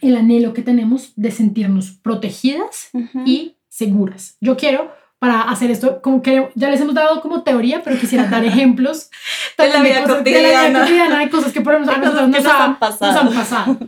[0.00, 2.90] el anhelo que tenemos de sentirnos protegidas
[3.24, 4.36] y seguras.
[4.40, 8.26] Yo quiero, para hacer esto, como que ya les hemos dado como teoría, pero quisiera
[8.28, 9.10] dar ejemplos
[9.58, 10.48] de, la vida cosas, cotidiana.
[10.48, 13.12] de la vida cotidiana, de cosas que por ejemplo, a nosotros nos, han pasado.
[13.12, 13.78] Nos han pasado.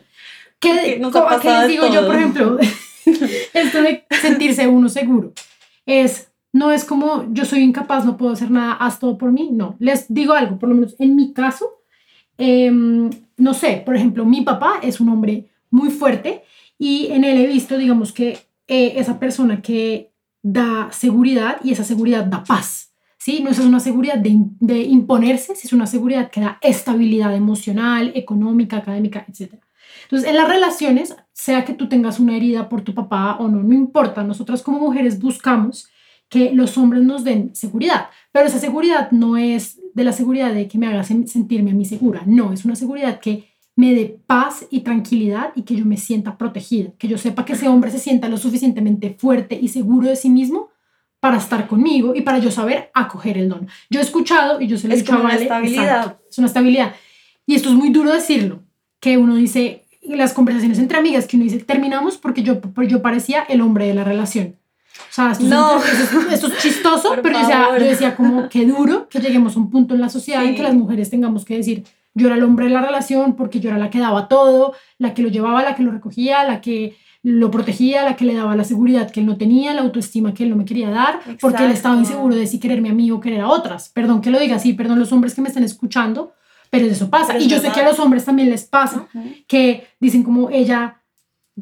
[0.59, 2.59] ¿Qué, nos ha pasado les digo yo, por ejemplo?
[3.55, 5.33] esto de sentirse uno seguro
[5.87, 9.49] es no es como yo soy incapaz, no puedo hacer nada, haz todo por mí.
[9.53, 11.81] No, les digo algo, por lo menos en mi caso,
[12.37, 16.44] em, no sé, por ejemplo, mi papá es un hombre muy fuerte
[16.78, 21.82] y en él he visto, digamos, que eh, esa persona que da seguridad y esa
[21.82, 22.90] seguridad da paz.
[23.18, 23.40] ¿Sí?
[23.40, 28.78] No es una seguridad de, de imponerse, es una seguridad que da estabilidad emocional, económica,
[28.78, 29.54] académica, etc.
[30.04, 33.62] Entonces, en las relaciones, sea que tú tengas una herida por tu papá o no,
[33.62, 35.88] no importa, nosotras como mujeres buscamos
[36.28, 40.66] que los hombres nos den seguridad, pero esa seguridad no es de la seguridad de
[40.66, 44.66] que me haga sentirme a mí segura, no, es una seguridad que me dé paz
[44.70, 47.98] y tranquilidad y que yo me sienta protegida, que yo sepa que ese hombre se
[47.98, 50.70] sienta lo suficientemente fuerte y seguro de sí mismo
[51.20, 53.68] para estar conmigo y para yo saber acoger el don.
[53.88, 56.18] Yo he escuchado y yo se lo he Vale, una estabilidad.
[56.28, 56.94] es una estabilidad.
[57.46, 58.61] Y esto es muy duro decirlo,
[59.00, 63.42] que uno dice, las conversaciones entre amigas, que uno dice, terminamos porque yo, yo parecía
[63.42, 64.56] el hombre de la relación.
[64.94, 65.78] O sea, esto, no.
[65.78, 69.61] es, esto es chistoso, pero yo decía, yo decía, como qué duro que lleguemos a
[69.61, 72.42] un punto en la sociedad en que las mujeres tengamos que decir, yo era el
[72.42, 75.62] hombre de la relación porque yo era la que daba todo, la que lo llevaba,
[75.62, 79.20] la que lo recogía, la que lo protegía, la que le daba la seguridad que
[79.20, 82.35] él no tenía, la autoestima que él no me quería dar, porque él estaba inseguro
[82.35, 83.90] de si quererme a mí o querer a otras.
[83.90, 86.33] Perdón que lo diga así, perdón los hombres que me están escuchando,
[86.70, 87.38] pero eso pasa.
[87.38, 89.07] y yo sé que a los hombres también les pasa,
[89.46, 91.02] que dicen como ella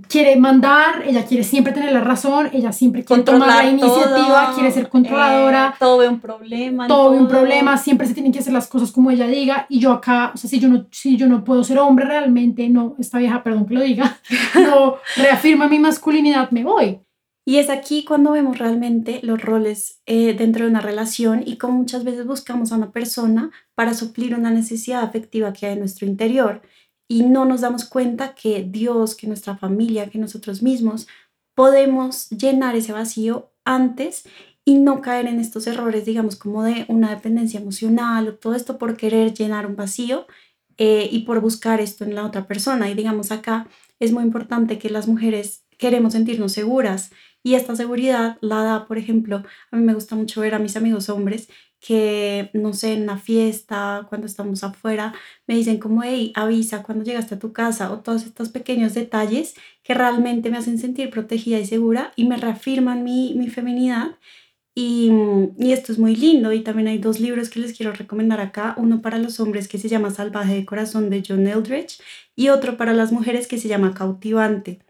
[0.08, 4.70] quiere mandar, ella quiere siempre tener la razón, ella siempre quiere tomar la iniciativa, quiere
[4.70, 5.70] ser controladora.
[5.74, 6.86] Eh, todo ve un problema.
[6.86, 9.80] Todo, ve un problema, siempre se tienen que hacer las cosas como ella diga y
[9.80, 12.96] yo acá, o sea, si yo no, si yo no puedo ser hombre realmente, no,
[12.98, 14.18] esta vieja, perdón que lo diga,
[14.54, 17.00] no reafirma mi masculinidad, me voy.
[17.44, 21.78] Y es aquí cuando vemos realmente los roles eh, dentro de una relación y cómo
[21.78, 26.06] muchas veces buscamos a una persona para suplir una necesidad afectiva que hay en nuestro
[26.06, 26.62] interior
[27.10, 31.08] y no nos damos cuenta que Dios, que nuestra familia, que nosotros mismos
[31.56, 34.28] podemos llenar ese vacío antes
[34.64, 38.78] y no caer en estos errores, digamos, como de una dependencia emocional o todo esto
[38.78, 40.28] por querer llenar un vacío
[40.78, 42.88] eh, y por buscar esto en la otra persona.
[42.88, 43.66] Y digamos, acá
[43.98, 47.10] es muy importante que las mujeres queremos sentirnos seguras
[47.42, 49.42] y esta seguridad la da, por ejemplo,
[49.72, 51.48] a mí me gusta mucho ver a mis amigos hombres
[51.80, 55.14] que, no sé, en una fiesta, cuando estamos afuera,
[55.46, 59.54] me dicen como, hey, avisa cuando llegaste a tu casa o todos estos pequeños detalles
[59.82, 64.18] que realmente me hacen sentir protegida y segura y me reafirman mi, mi feminidad.
[64.74, 65.10] Y,
[65.58, 68.74] y, esto es muy lindo y también hay dos libros que les quiero recomendar acá,
[68.78, 72.00] uno para los hombres que se llama Salvaje de Corazón de John Eldridge
[72.36, 74.80] y otro para las mujeres que se llama Cautivante.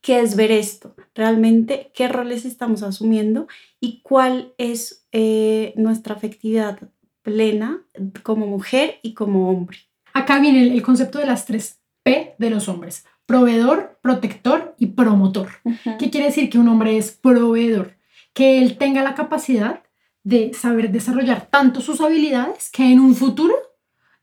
[0.00, 0.94] ¿Qué es ver esto?
[1.14, 3.48] Realmente, ¿qué roles estamos asumiendo
[3.80, 6.78] y cuál es eh, nuestra afectividad
[7.22, 7.82] plena
[8.22, 9.78] como mujer y como hombre?
[10.12, 13.04] Acá viene el, concepto de las tres P de los hombres.
[13.26, 15.50] Proveedor, protector y promotor.
[15.98, 17.96] ¿Qué quiere decir que un hombre es proveedor?
[18.32, 19.82] Que él tenga la capacidad
[20.22, 23.54] de saber desarrollar tanto sus habilidades que en un futuro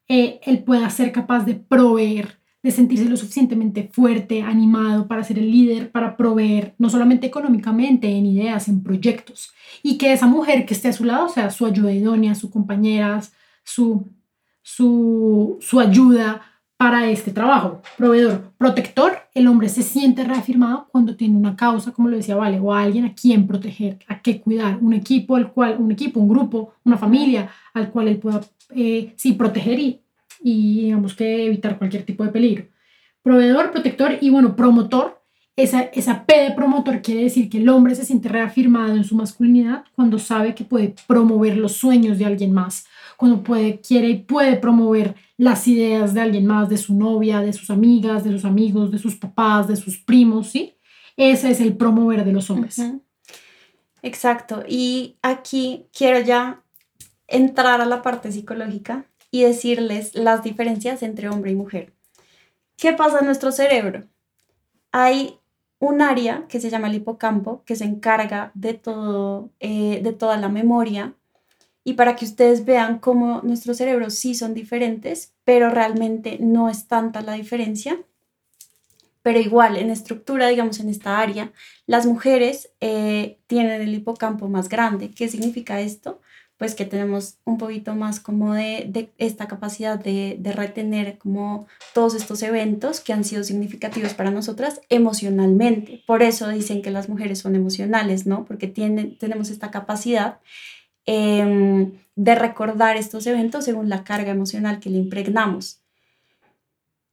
[0.08, 5.38] eh, él pueda ser capaz de proveer de sentirse lo suficientemente fuerte, animado para ser
[5.38, 9.54] el líder, para proveer, no solamente económicamente, en ideas, en proyectos.
[9.84, 13.22] Y que esa mujer que esté a su lado sea su ayuda idónea, su compañera,
[13.64, 14.08] su,
[14.64, 16.42] su, su ayuda
[16.76, 17.84] para este trabajo.
[18.00, 22.60] Proveedor, protector, el hombre se siente reafirmado cuando tiene una causa, como lo decía Vale,
[22.60, 26.30] o alguien a quien proteger, a qué cuidar, un equipo al cual, un equipo, un
[26.30, 30.02] grupo, una familia al cual él pueda, eh, sí, proteger y
[30.46, 32.68] y digamos que evitar cualquier tipo de peligro.
[33.24, 35.24] Proveedor, protector y bueno, promotor.
[35.56, 39.16] Esa, esa P de promotor quiere decir que el hombre se siente reafirmado en su
[39.16, 42.86] masculinidad cuando sabe que puede promover los sueños de alguien más,
[43.18, 47.54] cuando puede, quiere y puede promover las ideas de alguien más, de su novia, de
[47.54, 50.76] sus amigas, de sus amigos, de sus papás, de sus primos, ¿sí?
[51.18, 52.80] Ese es el promover de los hombres.
[54.04, 54.64] Exacto.
[54.68, 56.62] Y aquí quiero ya
[57.28, 61.94] entrar a la parte psicológica y decirles las diferencias entre hombre y mujer.
[62.78, 64.04] ¿Qué pasa en nuestro cerebro?
[64.98, 65.42] hay
[65.80, 70.38] un área que se llama el hipocampo, que se encarga de, todo, eh, de toda
[70.38, 71.16] la memoria.
[71.84, 76.88] Y para que ustedes vean cómo nuestros cerebros sí son diferentes, pero realmente no es
[76.88, 78.00] tanta la diferencia.
[79.22, 81.52] Pero igual, en estructura, digamos, en esta área,
[81.88, 85.12] las mujeres eh, tienen el hipocampo más grande.
[85.12, 86.22] ¿Qué significa esto?
[86.58, 92.42] Pues que tenemos un poquito más como de, esta capacidad de, retener como todos estos
[92.44, 96.04] eventos que han sido significativos para nosotras emocionalmente.
[96.08, 98.46] Por eso dicen que las mujeres son emocionales, ¿no?
[98.46, 100.40] Porque tienen, tenemos esta capacidad
[101.06, 105.82] em, de recordar estos eventos según la carga emocional que le impregnamos.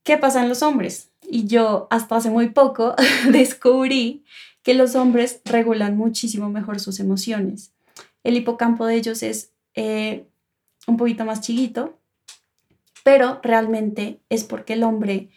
[0.03, 1.09] ¿Qué pasa en los hombres?
[1.29, 2.95] Y yo hasta hace muy poco
[3.31, 4.23] descubrí
[4.63, 7.72] que los hombres regulan muchísimo mejor sus emociones
[8.23, 10.27] el hipocampo de ellos es eh,
[10.87, 11.99] un poquito más chiquito,
[13.03, 15.29] pero realmente es porque el hombre,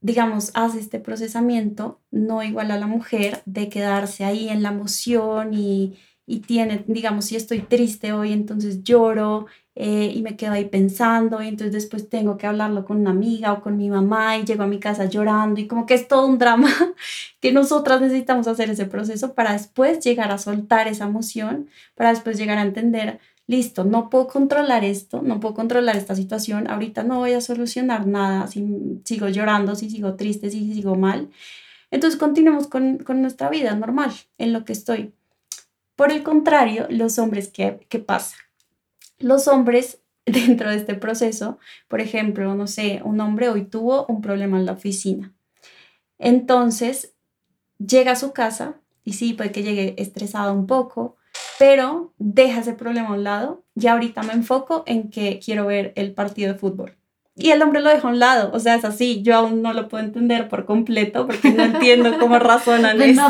[0.00, 5.54] digamos, hace este procesamiento no igual a la mujer de quedarse ahí en la emoción
[5.54, 9.46] y, y tiene, digamos, si estoy triste hoy, entonces lloro
[9.78, 13.52] eh, y me quedo ahí pensando y entonces después tengo que hablarlo con una amiga
[13.52, 16.26] o con mi mamá y llego a mi casa llorando y como que es todo
[16.26, 16.70] un drama
[17.40, 22.38] que nosotras necesitamos hacer ese proceso para después llegar a soltar esa emoción, para después
[22.38, 27.18] llegar a entender, listo, no puedo controlar esto, no puedo controlar esta situación, ahorita no
[27.18, 31.28] voy a solucionar nada si sigo llorando, si sigo triste, si sigo mal.
[31.90, 35.12] Entonces continuemos con, con nuestra vida normal, en lo que estoy.
[35.96, 38.36] Por el contrario, los hombres, ¿qué, qué pasa?
[39.18, 44.20] Los hombres dentro de este proceso, por ejemplo, no sé, un hombre hoy tuvo un
[44.20, 45.32] problema en la oficina.
[46.18, 47.14] Entonces,
[47.78, 51.16] llega a su casa y sí, puede que llegue estresado un poco,
[51.58, 55.92] pero deja ese problema a un lado y ahorita me enfoco en que quiero ver
[55.96, 56.96] el partido de fútbol.
[57.38, 59.74] Y el hombre lo deja a un lado, o sea, es así, yo aún no
[59.74, 63.22] lo puedo entender por completo porque no entiendo cómo razonan esto,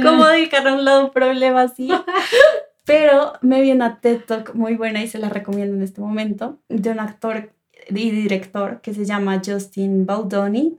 [0.00, 1.88] cómo dejar a un lado un problema así,
[2.88, 6.58] pero me vi una TED Talk muy buena y se la recomiendo en este momento,
[6.70, 7.52] de un actor
[7.90, 10.78] y director que se llama Justin Baldoni.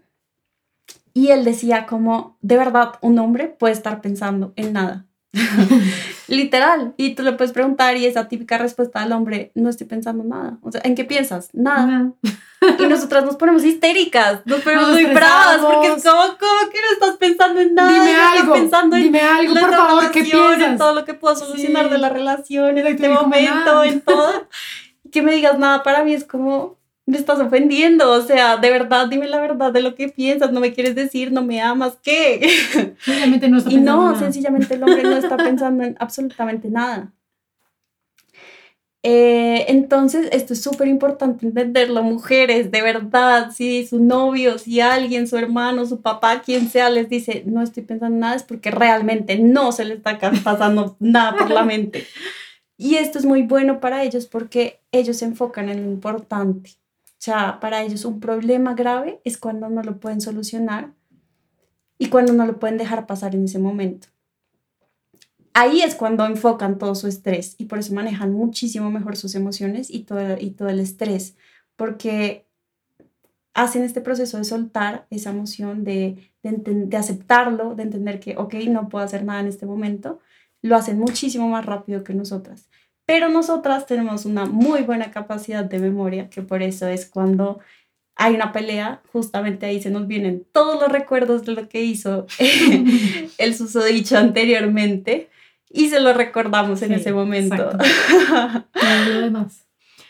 [1.13, 5.05] Y él decía como, de verdad, un hombre puede estar pensando en nada.
[6.27, 6.93] Literal.
[6.97, 10.57] Y tú le puedes preguntar y esa típica respuesta al hombre, no estoy pensando nada.
[10.61, 11.49] O sea, ¿en qué piensas?
[11.53, 12.11] Nada.
[12.77, 16.93] Y nosotras nos ponemos histéricas, nos ponemos muy bravas porque es como, ¿cómo que no
[16.93, 17.91] estás pensando en nada?
[17.91, 20.61] Dime algo, en dime algo, por favor, ¿qué piensas?
[20.61, 24.47] En todo lo que puedo solucionar de la relación, en este momento, en todo.
[25.11, 26.78] Que me digas nada para mí es como,
[27.09, 30.59] me estás ofendiendo, o sea, de verdad, dime la verdad de lo que piensas, no
[30.59, 32.47] me quieres decir, no me amas, ¿qué?
[32.99, 37.11] Sencillamente no está pensando Y no, sencillamente el hombre no está pensando en absolutamente nada.
[39.01, 45.27] Eh, entonces, esto es súper importante entenderlo, mujeres, de verdad, si su novio, si alguien,
[45.27, 48.69] su hermano, su papá, quien sea, les dice, no estoy pensando en nada, es porque
[48.69, 52.05] realmente no se le está pasando nada por la mente.
[52.81, 56.78] Y esto es muy bueno para ellos porque ellos se enfocan en lo importante.
[57.19, 60.93] Sea, para ellos un problema grave es cuando no lo pueden solucionar
[61.99, 64.07] y cuando no lo pueden dejar pasar en ese momento
[65.59, 69.89] ahí es cuando enfocan todo su estrés y por eso manejan muchísimo mejor sus emociones
[69.89, 71.35] y todo, y todo el estrés,
[71.75, 72.47] porque
[73.53, 78.87] hacen este proceso de soltar esa emoción, de, de, aceptarlo, de entender que, ok, no
[78.87, 80.19] puedo hacer nada en este momento,
[80.61, 82.69] lo hacen muchísimo más rápido que nosotras.
[83.09, 87.59] Pero nosotras tenemos una muy buena capacidad de memoria, que por eso es cuando
[88.15, 92.27] hay una pelea, justamente ahí se nos vienen todos los recuerdos de lo que hizo
[93.39, 95.27] el susodicho anteriormente
[95.71, 97.71] y se lo recordamos en ese momento.
[98.73, 99.65] Además.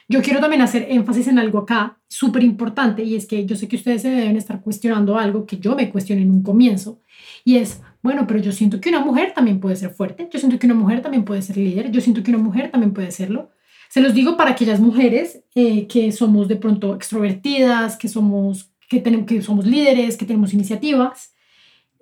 [0.10, 3.70] Yo quiero también hacer énfasis en algo acá súper importante y es que yo sé
[3.70, 7.00] que ustedes se deben estar cuestionando algo que yo me cuestioné en un comienzo
[7.46, 10.58] y es, bueno, pero yo siento que una mujer también puede ser fuerte, yo siento
[10.58, 13.52] que una mujer también puede ser líder, yo siento que una mujer también puede serlo.
[13.90, 19.00] Se los digo para aquellas mujeres eh, que somos de pronto extrovertidas, que somos, que,
[19.00, 21.34] tenemos, que somos líderes, que tenemos iniciativas.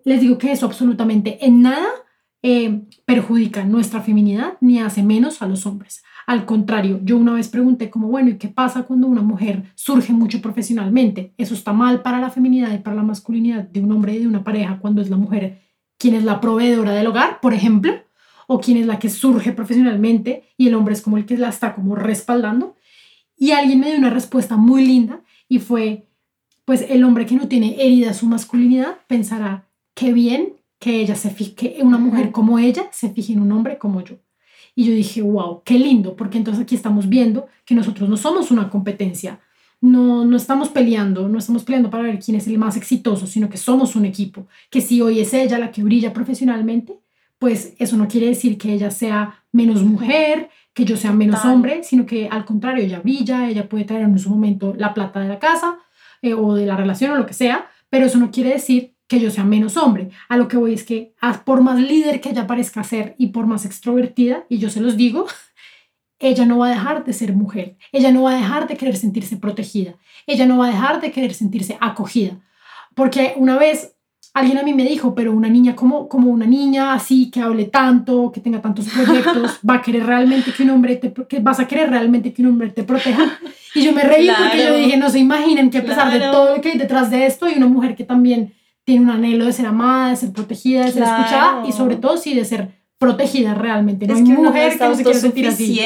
[0.03, 1.87] Les digo que eso absolutamente en nada
[2.43, 6.03] eh, perjudica nuestra feminidad ni hace menos a los hombres.
[6.27, 10.11] Al contrario, yo una vez pregunté como, bueno, ¿y qué pasa cuando una mujer surge
[10.11, 11.33] mucho profesionalmente?
[11.37, 14.27] ¿Eso está mal para la feminidad y para la masculinidad de un hombre y de
[14.27, 15.66] una pareja cuando es la mujer
[15.97, 17.93] quien es la proveedora del hogar, por ejemplo?
[18.47, 21.49] ¿O quien es la que surge profesionalmente y el hombre es como el que la
[21.49, 22.75] está como respaldando?
[23.35, 26.07] Y alguien me dio una respuesta muy linda y fue,
[26.65, 31.29] pues el hombre que no tiene herida su masculinidad pensará, qué bien que ella se
[31.29, 34.15] fije, una mujer como ella se fije en un hombre como yo.
[34.75, 38.51] Y yo dije, wow, qué lindo, porque entonces aquí estamos viendo que nosotros no somos
[38.51, 39.39] una competencia
[39.81, 43.49] no, no estamos peleando, no estamos peleando para ver quién es el más exitoso, sino
[43.49, 46.99] que somos un equipo, que si hoy es ella la que brilla profesionalmente,
[47.39, 51.83] pues eso no quiere decir que ella sea menos mujer, que yo sea menos hombre,
[51.83, 55.27] sino que al contrario, ella brilla, ella puede traer en su momento la plata de
[55.27, 55.77] la casa
[56.21, 59.19] eh, o de la relación o lo que sea, pero eso no quiere decir que
[59.19, 60.09] yo sea menos hombre.
[60.29, 61.13] A lo que voy es que
[61.45, 64.97] por más líder que ella parezca ser y por más extrovertida, y yo se los
[64.97, 65.27] digo,
[66.19, 68.97] ella no va a dejar de ser mujer, ella no va a dejar de querer
[68.97, 69.95] sentirse protegida,
[70.25, 72.39] ella no va a dejar de querer sentirse acogida.
[72.95, 73.95] Porque una vez
[74.33, 77.65] alguien a mí me dijo, pero una niña como, como una niña así, que hable
[77.65, 81.59] tanto, que tenga tantos proyectos, va a querer realmente que un hombre te, que vas
[81.59, 83.39] a querer realmente que un hombre te proteja.
[83.75, 86.55] Y yo me reí porque yo dije, no se imaginen que a pesar de todo
[86.55, 88.53] lo que hay detrás de esto, hay una mujer que también
[88.83, 92.17] tiene un anhelo de ser amada, de ser protegida, de ser escuchada y sobre todo
[92.17, 94.07] sí de ser protegida realmente.
[94.07, 95.79] No es hay que mujer no que no se quiere sentir así.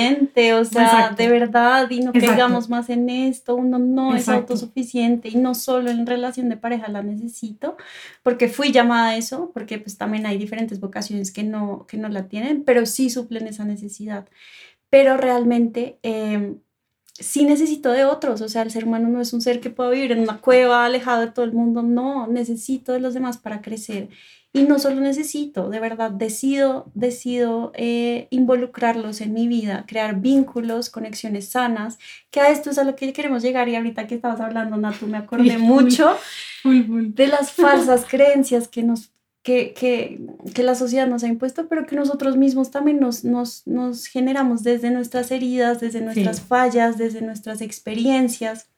[0.53, 3.55] O sea, de verdad, y no caigamos más en esto.
[3.55, 7.75] Uno no es autosuficiente y no solo en relación de pareja la necesito,
[8.23, 12.07] porque fui llamada a eso, porque pues también hay diferentes vocaciones que no, que no
[12.07, 14.27] la tienen, pero sí suplen esa necesidad.
[14.89, 15.99] Pero realmente...
[16.03, 16.55] Eh,
[17.19, 19.91] sí necesito de otros, o sea, el ser humano no es un ser que pueda
[19.91, 23.61] vivir en una cueva alejado de todo el mundo, no, necesito de los demás para
[23.61, 24.09] crecer
[24.53, 30.89] y no solo necesito, de verdad, decido, decido eh, involucrarlos en mi vida, crear vínculos,
[30.89, 31.99] conexiones sanas,
[32.31, 33.69] que a esto es a lo que queremos llegar.
[33.69, 36.17] Y ahorita que estabas hablando, Natu, me acordé mucho
[36.65, 39.11] de las falsas creencias que nos
[39.43, 40.21] que, que,
[40.53, 44.61] que, la sociedad nos ha impuesto, pero que nosotros mismos también nos, nos, nos generamos
[44.61, 48.69] desde nuestras heridas, desde nuestras fallas, desde nuestras experiencias.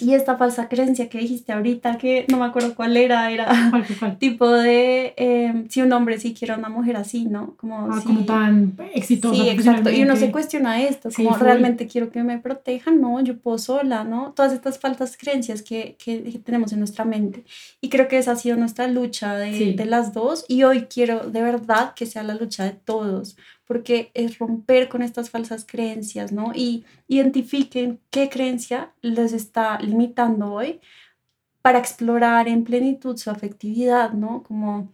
[0.00, 3.48] Y esta falsa creencia que dijiste ahorita, que no me acuerdo cuál era, era
[4.18, 7.54] tipo de eh, si un hombre sí quiere a una mujer así, ¿no?
[7.56, 9.40] Como, ah, como tan exitosa.
[9.40, 9.90] Sí, exacto.
[9.90, 14.02] Y uno se cuestiona esto, como realmente quiero que me protejan, no, yo puedo sola,
[14.02, 14.32] ¿no?
[14.32, 17.44] Todas estas falsas creencias que, que, tenemos en nuestra mente.
[17.80, 20.44] Y creo que esa ha sido nuestra lucha de, de las dos.
[20.48, 23.36] Y hoy quiero de verdad que sea la lucha de todos
[23.66, 26.52] porque es romper con estas falsas creencias, ¿no?
[26.54, 30.80] Y identifiquen qué creencia les está limitando hoy
[31.62, 34.42] para explorar en plenitud su afectividad, ¿no?
[34.42, 34.92] Como,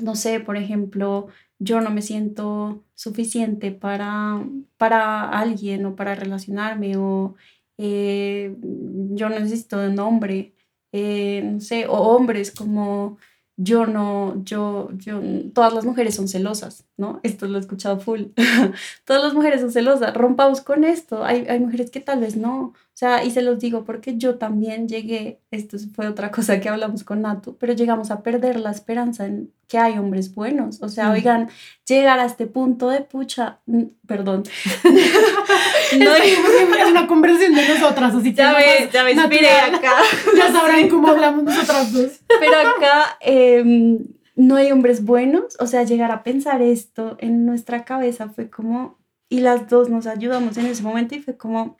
[0.00, 4.44] no sé, por ejemplo, yo no me siento suficiente para,
[4.76, 7.34] para alguien o para relacionarme o
[7.78, 10.54] eh, yo necesito un hombre,
[10.92, 13.18] eh, no sé, o hombres como
[13.60, 15.20] yo no, yo, yo,
[15.52, 17.18] todas las mujeres son celosas, ¿no?
[17.24, 18.26] Esto lo he escuchado full.
[19.04, 21.24] todas las mujeres son celosas, rompamos con esto.
[21.24, 24.38] Hay, hay mujeres que tal vez no, o sea, y se los digo porque yo
[24.38, 28.72] también llegué, esto fue otra cosa que hablamos con Natu, pero llegamos a perder la
[28.72, 30.82] esperanza en que hay hombres buenos.
[30.82, 31.48] O sea, oigan,
[31.86, 33.60] llegar a este punto de pucha,
[34.04, 34.42] perdón.
[35.96, 39.92] no es una conversación de nosotras, así que ya me, ya me inspiré acá.
[40.36, 42.18] ya sabrán cómo hablamos nosotras dos.
[42.40, 47.84] Pero acá em, no hay hombres buenos, o sea, llegar a pensar esto en nuestra
[47.84, 51.77] cabeza fue como, y las dos nos ayudamos en ese momento y fue como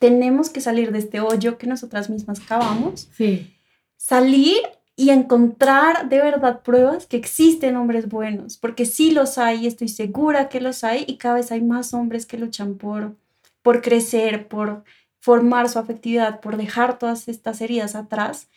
[0.00, 3.08] tenemos que salir de este hoyo que nosotras mismas cavamos.
[3.14, 3.54] Sí.
[3.96, 4.56] Salir
[4.96, 10.48] y encontrar de verdad pruebas que existen hombres buenos, porque sí los hay, estoy segura
[10.48, 13.14] que los hay y cada vez hay más hombres que luchan por,
[13.62, 14.84] por crecer, por
[15.20, 18.48] formar su afectividad, por dejar todas estas heridas atrás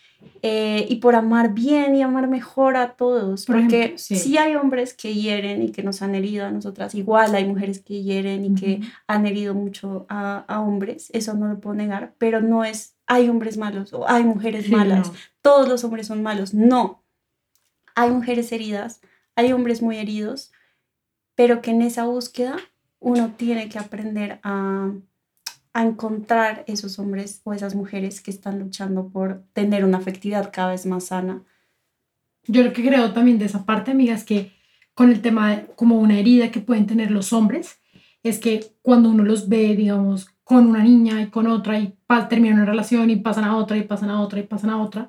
[0.41, 3.45] eh, y por amar bien y amar mejor a todos.
[3.45, 4.37] porque sí.
[4.37, 8.01] hay hombres que hieren y que nos han herido a nosotras, igual hay mujeres que
[8.01, 12.41] hieren y que han herido mucho a, a, hombres, eso no lo puedo negar, pero
[12.41, 15.11] no es hay hombres malos o hay mujeres malas,
[15.41, 17.03] todos los hombres son malos, no.
[17.95, 19.01] Hay mujeres heridas,
[19.35, 20.51] hay hombres muy heridos,
[21.35, 22.57] pero que en esa búsqueda
[22.99, 24.93] uno tiene que aprender a
[25.73, 30.71] a encontrar esos hombres o esas mujeres que están luchando por tener una afectividad cada
[30.71, 31.43] vez más sana.
[32.45, 34.51] Yo lo que creo también de esa parte, amiga, es que
[34.93, 37.79] con el tema de, como una herida que pueden tener los hombres,
[38.21, 41.95] es que cuando uno los ve, digamos, con una niña y con otra y
[42.29, 45.07] terminan una relación y pasan a otra y pasan a otra y pasan a otra,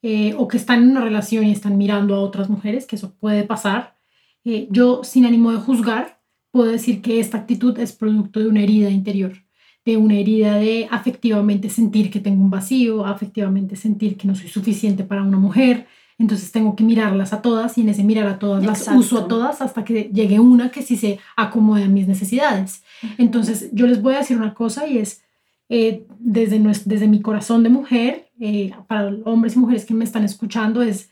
[0.00, 3.14] eh, o que están en una relación y están mirando a otras mujeres, que eso
[3.16, 3.98] puede pasar,
[4.44, 8.62] eh, yo sin ánimo de juzgar, puedo decir que esta actitud es producto de una
[8.62, 9.47] herida interior
[9.88, 14.48] de una herida de afectivamente sentir que tengo un vacío, afectivamente sentir que no soy
[14.48, 15.86] suficiente para una mujer,
[16.18, 19.28] entonces tengo que mirarlas a todas y en ese mirar a todas las uso a
[19.28, 22.82] todas hasta que llegue una que sí se acomode a mis necesidades.
[23.16, 25.22] Entonces yo les voy a decir una cosa y es,
[25.70, 30.24] eh, desde, desde mi corazón de mujer, eh, para hombres y mujeres que me están
[30.24, 31.08] escuchando, es,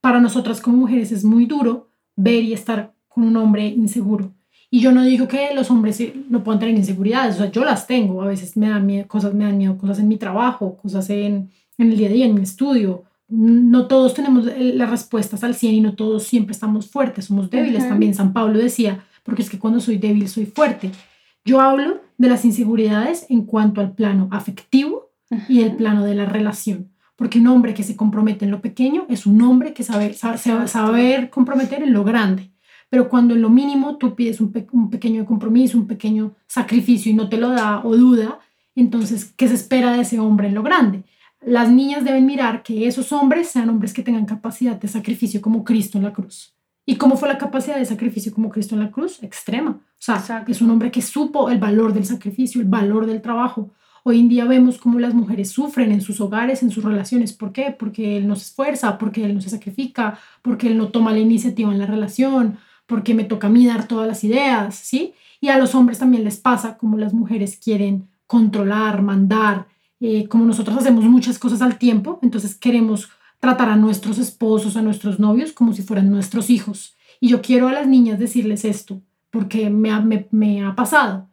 [0.00, 4.37] para nosotras como mujeres es muy duro ver y estar con un hombre inseguro
[4.70, 7.86] Y yo no digo que los hombres no puedan tener inseguridades, o sea, yo las
[7.86, 11.08] tengo, a veces me dan miedo, cosas, me dan miedo, cosas en mi trabajo, cosas
[11.08, 13.04] en, en el día a día, en mi estudio.
[13.28, 17.88] No todos tenemos las respuestas al 100 y no todos siempre estamos fuertes, somos débiles.
[17.88, 20.90] También San Pablo decía, porque es que cuando soy débil soy fuerte.
[21.44, 25.10] Yo hablo de las inseguridades en cuanto al plano afectivo
[25.48, 26.90] y el plano de la relación.
[27.16, 30.38] Porque un hombre que se compromete en lo pequeño es un hombre que sabe, sabe,
[30.38, 32.50] saber comprometer en lo grande.
[32.90, 37.14] Pero cuando en lo mínimo tú pides un, un pequeño compromiso, un pequeño sacrificio y
[37.14, 38.40] no te lo da o duda,
[38.74, 41.04] entonces, ¿qué se espera de ese hombre en lo grande?
[41.44, 45.64] Las niñas deben mirar que esos hombres sean hombres que tengan capacidad de sacrificio como
[45.64, 46.54] Cristo en la cruz.
[46.86, 49.22] ¿Y cómo fue la capacidad de sacrificio como Cristo en la cruz?
[49.22, 49.72] Extrema.
[49.72, 53.72] O sea, es un hombre que supo el valor del sacrificio, el valor del trabajo.
[54.04, 57.32] Hoy en día vemos cómo las mujeres sufren en sus hogares, en sus relaciones.
[57.32, 57.76] ¿Por qué?
[57.78, 61.18] Porque él no se esfuerza, porque él no se sacrifica, porque él no toma la
[61.18, 62.58] iniciativa en la relación,
[62.88, 65.12] porque me toca a mí dar todas las ideas, ¿sí?
[65.40, 69.68] Y a los hombres también les pasa como las mujeres quieren controlar, mandar,
[70.00, 73.10] eh, como nosotros hacemos muchas cosas al tiempo, entonces queremos
[73.40, 76.96] tratar a nuestros esposos, a nuestros novios como si fueran nuestros hijos.
[77.20, 81.28] Y yo quiero a las niñas decirles esto, porque me ha, pasado.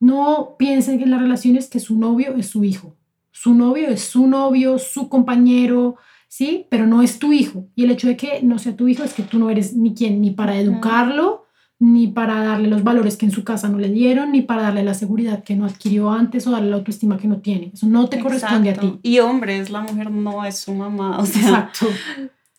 [0.00, 2.96] No piensen en las relaciones que su novio es su hijo.
[3.32, 5.96] Su novio es su novio, su compañero,
[6.28, 6.66] ¿sí?
[6.70, 7.68] Pero no es tu hijo.
[7.74, 9.94] Y el hecho de que no sea tu hijo es que tú no eres ni
[9.94, 11.46] quien ni para educarlo,
[11.78, 14.82] ni para darle los valores que en su casa no le dieron, ni para darle
[14.82, 17.70] la seguridad que no adquirió antes o darle la autoestima que no tiene.
[17.74, 18.98] Eso no te corresponde a ti.
[19.02, 21.86] Y hombres, la mujer no es su mamá, o sea, Exacto.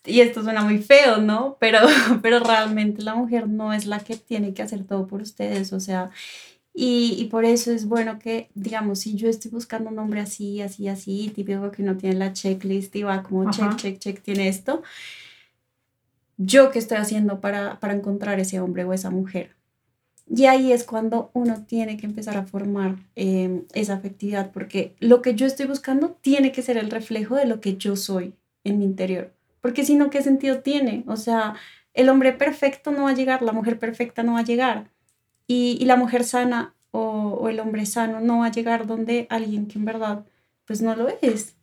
[0.08, 1.56] Y esto suena muy feo, ¿no?
[1.60, 1.80] Pero,
[2.22, 5.80] pero realmente la mujer no es la que tiene que hacer todo por ustedes, o
[5.80, 6.10] sea,
[6.80, 10.60] y, y, por eso es bueno que, digamos, si yo estoy buscando un hombre así,
[10.60, 14.46] así, así, típico que uno tiene la checklist y va como check, check, check, tiene
[14.46, 14.84] esto,
[16.36, 19.56] yo qué estoy haciendo para, para encontrar ese hombre o esa mujer.
[20.28, 25.20] Y ahí es cuando uno tiene que empezar a formar em, esa afectividad, porque lo
[25.20, 28.78] que yo estoy buscando tiene que ser el reflejo de lo que yo soy en
[28.78, 29.32] mi interior.
[29.60, 31.02] Porque si no, ¿qué sentido tiene?
[31.08, 31.56] O sea,
[31.92, 34.90] el hombre perfecto no va a llegar, la mujer perfecta no va a llegar.
[35.48, 39.66] Y, la mujer sana o, o, el hombre sano no va a llegar donde alguien
[39.66, 40.24] que en verdad
[40.66, 41.56] pues no lo es.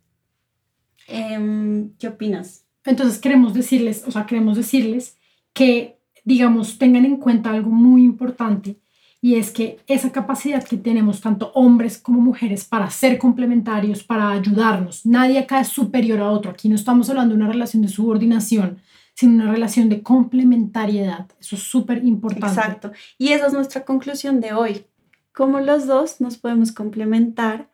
[1.08, 2.66] Em, ¿Qué opinas?
[2.84, 5.18] Entonces queremos decirles, o sea, queremos decirles
[5.54, 8.80] que, digamos, tengan en cuenta algo muy importante
[9.22, 14.32] y es que esa capacidad que tenemos tanto hombres como mujeres para ser complementarios, para
[14.32, 16.52] ayudarnos, nadie acá es superior a otro.
[16.52, 18.78] Aquí no estamos hablando de una relación de subordinación,
[19.16, 21.28] sino una relación de complementariedad.
[21.40, 22.48] Eso es súper importante.
[22.48, 22.92] Exacto.
[23.18, 24.86] Y esa es nuestra conclusión de hoy.
[25.32, 27.70] Cómo los dos nos podemos complementar.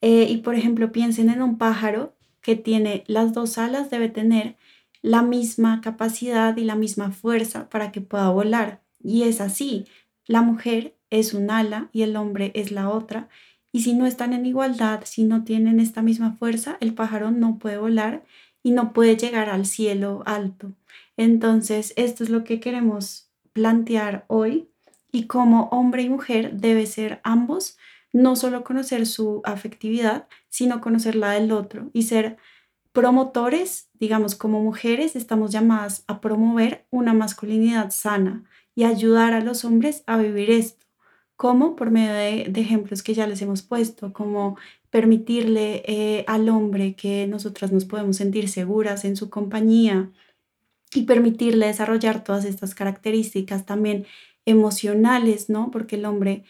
[0.00, 4.56] Eh, y por ejemplo, piensen en un pájaro que tiene las dos alas debe tener
[5.02, 8.82] la misma capacidad y la misma fuerza para que pueda volar.
[9.02, 9.86] Y es así,
[10.26, 13.28] la mujer es un ala y el hombre es la otra.
[13.70, 17.58] Y si no están en igualdad, si no tienen esta misma fuerza, el pájaro no
[17.58, 18.24] puede volar
[18.62, 20.72] y no puede llegar al cielo alto.
[21.18, 24.70] Entonces, esto es lo que queremos plantear hoy
[25.10, 27.76] y como hombre y mujer debe ser ambos
[28.12, 32.38] no solo conocer su afectividad, sino conocer la del otro y ser
[32.92, 38.44] promotores, digamos, como mujeres, estamos llamadas a promover una masculinidad sana
[38.76, 40.86] y ayudar a los hombres a vivir esto.
[41.36, 44.56] como Por medio de, ejemplos que ya les hemos puesto, como
[44.90, 50.12] permitirle eh, al hombre que nosotras nos podemos sentir seguras en su compañía
[50.94, 54.06] y permitirle desarrollar todas estas características también
[54.46, 55.70] emocionales, ¿no?
[55.70, 56.44] Porque el hombre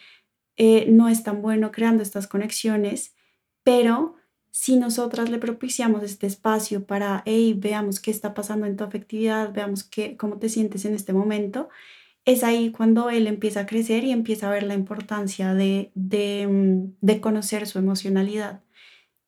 [0.57, 3.15] eh, no es tan bueno creando estas conexiones,
[3.63, 4.15] pero
[4.51, 9.53] si nosotras le propiciamos este espacio para, hey, veamos qué está pasando en tu afectividad,
[9.53, 11.69] veamos qué, cómo te sientes en este momento,
[12.25, 16.47] es ahí cuando él empieza a crecer y empieza a ver la importancia de, de,
[16.47, 18.61] mm, de conocer su emocionalidad.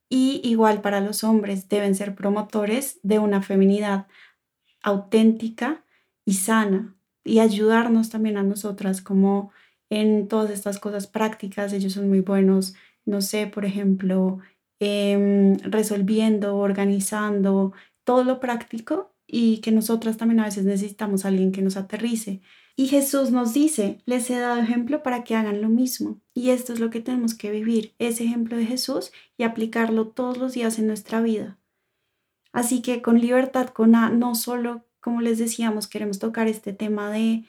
[0.09, 4.07] Y igual para los hombres deben ser promotores de una feminidad
[4.83, 5.83] auténtica
[6.25, 9.51] y sana y ayudarnos también a nosotras como
[9.89, 12.75] en todas estas cosas prácticas, ellos son muy buenos,
[13.05, 14.39] no sé, por ejemplo,
[14.79, 17.73] em, resolviendo, organizando,
[18.03, 22.41] todo lo práctico y que nosotras también a veces necesitamos a alguien que nos aterrice.
[22.75, 26.19] Y Jesús nos dice, les he dado ejemplo para que hagan lo mismo.
[26.33, 30.37] Y esto es lo que tenemos que vivir, ese ejemplo de Jesús y aplicarlo todos
[30.37, 31.59] los días en nuestra vida.
[32.53, 37.45] Así que con libertad, con no solo, como les decíamos, queremos tocar este tema de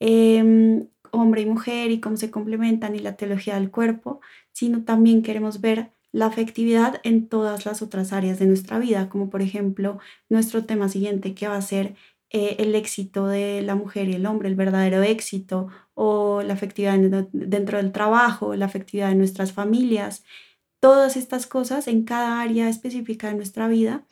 [0.00, 4.20] em, hombre y mujer y cómo se complementan y la teología del cuerpo,
[4.52, 9.28] sino también queremos ver la afectividad en todas las otras áreas de nuestra vida, como
[9.30, 9.98] por ejemplo
[10.28, 11.94] nuestro tema siguiente que va a ser
[12.30, 16.98] eh, el éxito de la mujer y el hombre, el verdadero éxito, o la afectividad
[17.32, 20.24] dentro del trabajo, la afectividad de nuestras familias,
[20.80, 24.04] todas estas cosas en cada área específica de nuestra vida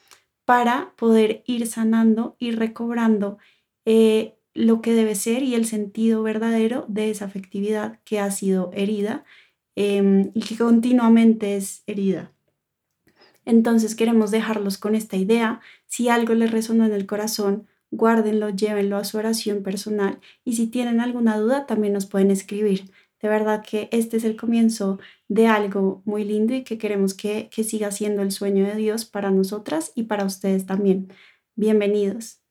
[0.45, 3.39] para poder ir sanando y recobrando
[3.85, 8.71] eh, lo que debe ser y el sentido verdadero de esa afectividad que ha sido
[8.73, 9.25] herida
[9.75, 12.33] em, y que continuamente es herida.
[13.45, 15.61] Entonces queremos dejarlos con esta idea.
[15.87, 20.67] Si algo les resonó en el corazón, guárdenlo, llévenlo a su oración personal y si
[20.69, 22.91] tienen alguna duda también nos pueden escribir.
[23.21, 24.99] De verdad que este es el comienzo
[25.29, 29.05] de algo muy lindo y que queremos que, que siga siendo el sueño de Dios
[29.07, 31.13] para nosotras y para ustedes también.
[31.57, 32.44] Bienvenidos.